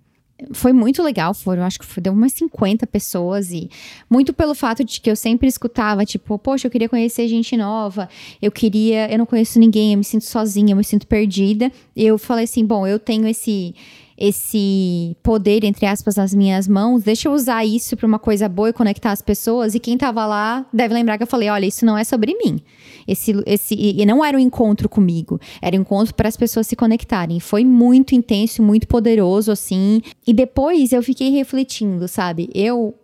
foi 0.53 0.73
muito 0.73 1.03
legal, 1.03 1.35
foram, 1.35 1.63
acho 1.65 1.79
que 1.79 1.85
foi, 1.85 2.03
deu 2.03 2.13
umas 2.13 2.33
50 2.33 2.87
pessoas 2.87 3.51
e 3.51 3.69
muito 4.09 4.33
pelo 4.33 4.55
fato 4.55 4.85
de 4.85 5.01
que 5.01 5.11
eu 5.11 5.17
sempre 5.17 5.47
escutava, 5.49 6.05
tipo, 6.05 6.39
poxa, 6.39 6.67
eu 6.67 6.71
queria 6.71 6.89
conhecer 6.89 7.29
gente 7.29 7.57
nova, 7.57 8.09
eu 8.41 8.51
queria, 8.51 9.11
eu 9.11 9.19
não 9.19 9.27
conheço 9.27 9.59
ninguém, 9.59 9.93
eu 9.93 9.99
me 9.99 10.05
sinto 10.05 10.25
sozinha, 10.25 10.73
eu 10.73 10.77
me 10.77 10.85
sinto 10.85 11.07
perdida. 11.07 11.71
E 11.95 12.05
eu 12.05 12.19
falei 12.19 12.45
assim, 12.45 12.65
bom, 12.65 12.87
eu 12.87 12.99
tenho 12.99 13.27
esse 13.27 13.75
esse 14.21 15.17
poder, 15.23 15.65
entre 15.65 15.87
aspas, 15.87 16.17
nas 16.17 16.35
minhas 16.35 16.69
mãos, 16.69 17.03
deixa 17.03 17.27
eu 17.27 17.33
usar 17.33 17.65
isso 17.65 17.97
para 17.97 18.07
uma 18.07 18.19
coisa 18.19 18.51
boa 18.51 18.69
e 18.69 18.73
conectar 18.73 19.13
as 19.13 19.23
pessoas. 19.23 19.75
E 19.75 19.81
quem 19.81 19.97
tava 19.97 20.27
lá 20.27 20.67
deve 20.71 20.93
lembrar 20.93 21.17
que 21.17 21.23
eu 21.23 21.27
falei: 21.27 21.49
olha, 21.49 21.65
isso 21.65 21.87
não 21.87 21.97
é 21.97 22.05
sobre 22.05 22.35
mim. 22.35 22.61
Esse, 23.09 23.33
esse, 23.47 23.75
e 23.75 24.05
não 24.05 24.23
era 24.23 24.37
um 24.37 24.41
encontro 24.41 24.91
comigo, 24.91 25.41
era 25.63 25.75
um 25.75 25.81
encontro 25.81 26.15
para 26.15 26.29
as 26.29 26.37
pessoas 26.37 26.67
se 26.67 26.77
conectarem. 26.77 27.41
Foi 27.41 27.65
muito 27.65 28.15
intenso, 28.15 28.63
muito 28.63 28.87
poderoso, 28.87 29.51
assim. 29.51 30.03
E 30.27 30.35
depois 30.35 30.93
eu 30.93 31.03
fiquei 31.03 31.31
refletindo, 31.31 32.07
sabe? 32.07 32.51
Eu, 32.55 32.95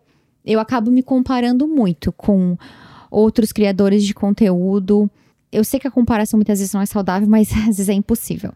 eu 0.45 0.61
acabo 0.61 0.91
me 0.91 1.03
comparando 1.03 1.67
muito 1.67 2.13
com 2.13 2.59
outros 3.11 3.53
criadores 3.53 4.05
de 4.05 4.13
conteúdo. 4.13 5.11
Eu 5.53 5.65
sei 5.65 5.81
que 5.81 5.87
a 5.87 5.91
comparação 5.91 6.37
muitas 6.37 6.59
vezes 6.59 6.75
não 6.75 6.81
é 6.81 6.87
saudável, 6.87 7.29
mas 7.29 7.51
às 7.69 7.77
vezes 7.77 7.89
é 7.89 7.95
impossível 7.95 8.53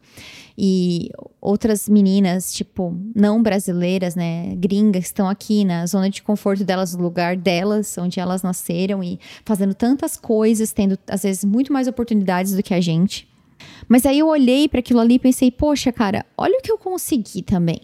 e 0.62 1.11
outras 1.40 1.88
meninas, 1.88 2.53
tipo, 2.53 2.94
não 3.16 3.42
brasileiras, 3.42 4.14
né, 4.14 4.55
gringas, 4.57 5.07
estão 5.07 5.26
aqui 5.26 5.64
na 5.64 5.87
zona 5.87 6.11
de 6.11 6.22
conforto 6.22 6.62
delas, 6.62 6.94
no 6.94 7.03
lugar 7.03 7.35
delas, 7.35 7.96
onde 7.96 8.20
elas 8.20 8.42
nasceram 8.42 9.03
e 9.03 9.18
fazendo 9.42 9.72
tantas 9.72 10.18
coisas, 10.18 10.70
tendo 10.70 10.98
às 11.09 11.22
vezes 11.22 11.46
muito 11.46 11.72
mais 11.72 11.88
oportunidades 11.88 12.55
do 12.55 12.62
que 12.62 12.74
a 12.74 12.81
gente. 12.81 13.26
Mas 13.88 14.05
aí 14.05 14.18
eu 14.18 14.29
olhei 14.29 14.68
para 14.68 14.81
aquilo 14.81 15.00
ali 15.00 15.14
e 15.14 15.18
pensei, 15.18 15.50
poxa, 15.50 15.90
cara, 15.90 16.26
olha 16.37 16.59
o 16.59 16.62
que 16.62 16.70
eu 16.70 16.76
consegui 16.76 17.40
também. 17.40 17.81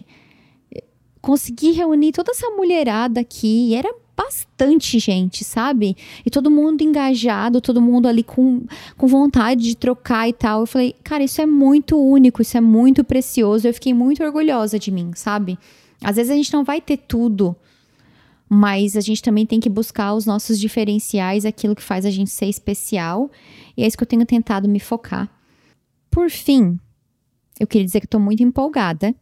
Consegui 1.19 1.71
reunir 1.71 2.11
toda 2.11 2.31
essa 2.31 2.47
mulherada 2.51 3.21
aqui, 3.21 3.69
e 3.69 3.73
era 3.73 3.91
bastante 4.17 4.97
gente, 4.97 5.43
sabe? 5.43 5.95
E 6.25 6.31
todo 6.31 6.49
mundo 6.49 6.81
engajado, 6.81 7.61
todo 7.61 7.79
mundo 7.79 8.07
ali 8.07 8.23
com, 8.23 8.65
com 8.97 9.05
vontade 9.05 9.61
de 9.61 9.77
trocar 9.77 10.27
e 10.27 10.33
tal. 10.33 10.61
Eu 10.61 10.65
falei, 10.65 10.95
cara, 11.03 11.23
isso 11.23 11.39
é 11.39 11.45
muito 11.45 11.95
único, 11.95 12.41
isso 12.41 12.57
é 12.57 12.61
muito 12.61 13.03
precioso. 13.03 13.67
Eu 13.67 13.73
fiquei 13.75 13.93
muito 13.93 14.23
orgulhosa 14.23 14.79
de 14.79 14.89
mim, 14.89 15.11
sabe? 15.13 15.59
Às 16.03 16.15
vezes 16.15 16.31
a 16.31 16.35
gente 16.35 16.51
não 16.51 16.63
vai 16.63 16.81
ter 16.81 16.97
tudo, 16.97 17.55
mas 18.49 18.97
a 18.97 19.01
gente 19.01 19.21
também 19.21 19.45
tem 19.45 19.59
que 19.59 19.69
buscar 19.69 20.15
os 20.15 20.25
nossos 20.25 20.59
diferenciais, 20.59 21.45
aquilo 21.45 21.75
que 21.75 21.83
faz 21.83 22.03
a 22.03 22.09
gente 22.09 22.31
ser 22.31 22.47
especial. 22.47 23.29
E 23.77 23.83
é 23.83 23.87
isso 23.87 23.95
que 23.95 24.03
eu 24.03 24.07
tenho 24.07 24.25
tentado 24.25 24.67
me 24.67 24.79
focar. 24.79 25.29
Por 26.09 26.31
fim, 26.31 26.79
eu 27.59 27.67
queria 27.67 27.85
dizer 27.85 28.01
que 28.01 28.07
tô 28.07 28.17
muito 28.19 28.41
empolgada 28.41 29.13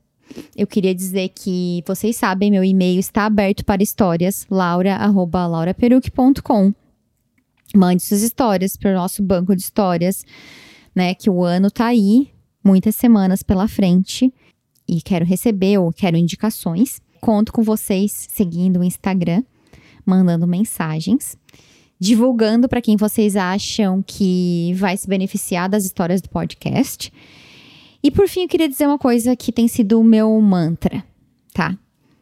eu 0.56 0.68
queria 0.68 0.94
dizer 0.94 1.30
que 1.30 1.84
vocês 1.88 2.16
sabem, 2.16 2.52
meu 2.52 2.64
e-mail 2.64 3.00
está 3.00 3.26
aberto 3.26 3.66
para 3.66 3.82
histórias, 3.84 4.46
laura@lauraperuc.com. 4.50 6.74
Mande 7.76 8.04
suas 8.04 8.22
histórias 8.22 8.78
para 8.78 8.92
o 8.92 8.96
nosso 8.96 9.24
banco 9.24 9.56
de 9.56 9.62
histórias, 9.62 10.26
né? 10.94 11.14
Que 11.14 11.30
o 11.30 11.44
ano 11.44 11.70
tá 11.70 11.88
aí, 11.88 12.30
muitas 12.64 12.96
semanas 12.96 13.44
pela 13.44 13.68
frente 13.68 14.34
e 14.88 15.02
quero 15.02 15.26
receber 15.26 15.78
ou 15.78 15.92
quero 15.92 16.18
indicações. 16.18 17.02
Conto 17.20 17.52
com 17.52 17.64
vocês 17.64 18.28
seguindo 18.32 18.80
o 18.80 18.84
Instagram, 18.84 19.44
mandando 20.06 20.48
mensagens, 20.48 21.38
divulgando 22.00 22.70
para 22.70 22.82
quem 22.82 22.96
vocês 22.96 23.36
acham 23.36 24.04
que 24.06 24.74
vai 24.76 24.96
se 24.96 25.08
beneficiar 25.08 25.68
das 25.68 25.86
histórias 25.86 26.22
do 26.22 26.30
podcast. 26.30 27.12
E 28.06 28.12
por 28.12 28.28
fim, 28.28 28.44
eu 28.44 28.48
queria 28.48 28.70
dizer 28.70 28.86
uma 28.86 29.00
coisa 29.00 29.36
que 29.36 29.52
tem 29.52 29.68
sido 29.68 30.00
o 30.00 30.04
meu 30.04 30.40
mantra, 30.40 31.04
tá? 31.52 31.76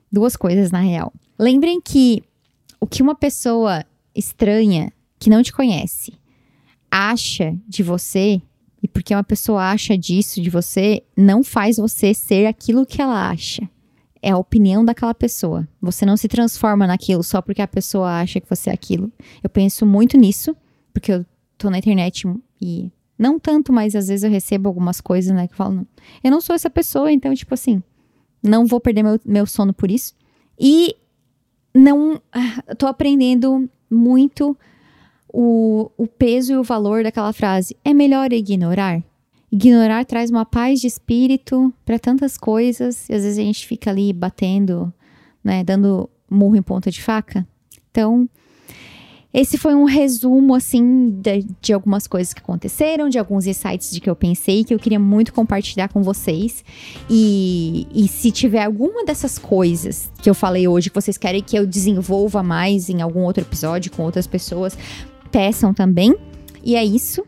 Duas 0.09 0.37
coisas 0.37 0.71
na 0.71 0.79
real. 0.79 1.11
Lembrem 1.37 1.81
que 1.81 2.23
o 2.79 2.87
que 2.87 3.03
uma 3.03 3.13
pessoa 3.13 3.83
estranha 4.15 4.93
que 5.19 5.29
não 5.29 5.43
te 5.43 5.51
conhece 5.51 6.13
acha 6.89 7.53
de 7.67 7.83
você 7.83 8.41
e 8.81 8.87
porque 8.87 9.13
uma 9.13 9.25
pessoa 9.25 9.71
acha 9.71 9.97
disso 9.97 10.41
de 10.41 10.49
você, 10.49 11.03
não 11.17 11.43
faz 11.43 11.75
você 11.75 12.13
ser 12.13 12.45
aquilo 12.45 12.85
que 12.85 13.01
ela 13.01 13.29
acha. 13.29 13.69
É 14.21 14.31
a 14.31 14.37
opinião 14.37 14.85
daquela 14.85 15.13
pessoa. 15.13 15.67
Você 15.81 16.05
não 16.05 16.15
se 16.15 16.29
transforma 16.29 16.87
naquilo 16.87 17.23
só 17.23 17.41
porque 17.41 17.61
a 17.61 17.67
pessoa 17.67 18.21
acha 18.21 18.39
que 18.39 18.49
você 18.49 18.69
é 18.69 18.73
aquilo. 18.73 19.11
Eu 19.43 19.49
penso 19.49 19.85
muito 19.85 20.17
nisso, 20.17 20.55
porque 20.93 21.11
eu 21.11 21.25
tô 21.57 21.69
na 21.69 21.77
internet 21.77 22.25
e 22.61 22.89
não 23.23 23.39
tanto, 23.39 23.71
mas 23.71 23.95
às 23.95 24.09
vezes 24.09 24.23
eu 24.23 24.29
recebo 24.29 24.67
algumas 24.67 24.99
coisas, 24.99 25.33
né, 25.33 25.47
que 25.47 25.55
falam, 25.55 25.87
eu 26.21 26.29
não 26.29 26.41
sou 26.41 26.53
essa 26.53 26.69
pessoa, 26.69 27.09
então, 27.09 27.33
tipo 27.33 27.53
assim, 27.53 27.81
não 28.43 28.65
vou 28.65 28.81
perder 28.81 29.01
meu, 29.01 29.17
meu 29.25 29.45
sono 29.45 29.73
por 29.73 29.89
isso. 29.89 30.13
E 30.59 30.95
não. 31.73 32.21
Ah, 32.31 32.75
tô 32.77 32.85
aprendendo 32.85 33.69
muito 33.89 34.55
o, 35.31 35.89
o 35.97 36.05
peso 36.05 36.53
e 36.53 36.57
o 36.57 36.63
valor 36.63 37.03
daquela 37.03 37.31
frase. 37.31 37.75
É 37.85 37.93
melhor 37.93 38.33
ignorar? 38.33 39.01
Ignorar 39.49 40.05
traz 40.05 40.29
uma 40.29 40.45
paz 40.45 40.81
de 40.81 40.87
espírito 40.87 41.73
para 41.85 41.97
tantas 41.97 42.37
coisas, 42.37 43.07
e 43.07 43.13
às 43.13 43.23
vezes 43.23 43.39
a 43.39 43.41
gente 43.41 43.65
fica 43.65 43.89
ali 43.89 44.11
batendo, 44.11 44.93
né, 45.43 45.63
dando 45.63 46.09
murro 46.29 46.57
em 46.57 46.61
ponta 46.61 46.91
de 46.91 47.01
faca. 47.01 47.47
Então, 47.89 48.27
esse 49.33 49.57
foi 49.57 49.73
um 49.73 49.85
resumo, 49.85 50.53
assim, 50.53 51.09
de, 51.09 51.47
de, 51.59 51.73
algumas 51.73 52.05
coisas 52.05 52.33
que 52.33 52.39
aconteceram, 52.39 53.09
de 53.09 53.17
alguns 53.17 53.47
insights 53.47 53.89
de 53.91 53.99
que 53.99 54.07
eu 54.07 54.15
pensei, 54.15 54.63
que 54.63 54.73
eu 54.73 54.77
queria 54.77 54.99
muito 54.99 55.33
compartilhar 55.33 55.87
com 55.89 56.03
vocês. 56.03 56.63
E, 57.09 57.87
e 57.93 58.07
se 58.07 58.31
tiver 58.31 58.63
alguma 58.63 59.03
dessas 59.03 59.39
coisas 59.39 60.11
que 60.21 60.29
eu 60.29 60.35
falei 60.35 60.67
hoje, 60.67 60.89
que 60.89 60.95
vocês 60.95 61.17
querem 61.17 61.41
que 61.41 61.57
eu 61.57 61.65
desenvolva 61.65 62.43
mais 62.43 62.89
em 62.89 63.01
algum 63.01 63.21
outro 63.21 63.43
episódio 63.43 63.91
com 63.91 64.03
outras 64.03 64.27
pessoas, 64.27 64.77
peçam 65.31 65.73
também. 65.73 66.15
E 66.63 66.75
é 66.75 66.85
isso. 66.85 67.25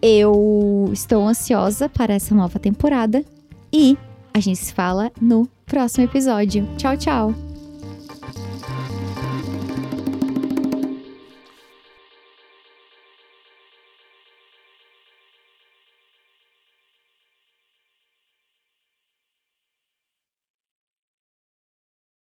Eu 0.00 0.88
estou 0.92 1.26
ansiosa 1.26 1.88
para 1.88 2.14
essa 2.14 2.32
nova 2.32 2.60
temporada 2.60 3.24
e 3.72 3.98
a 4.32 4.38
gente 4.38 4.60
se 4.60 4.72
fala 4.72 5.10
no 5.20 5.48
próximo 5.66 6.04
episódio. 6.04 6.68
Tchau, 6.76 6.96
tchau! 6.96 7.47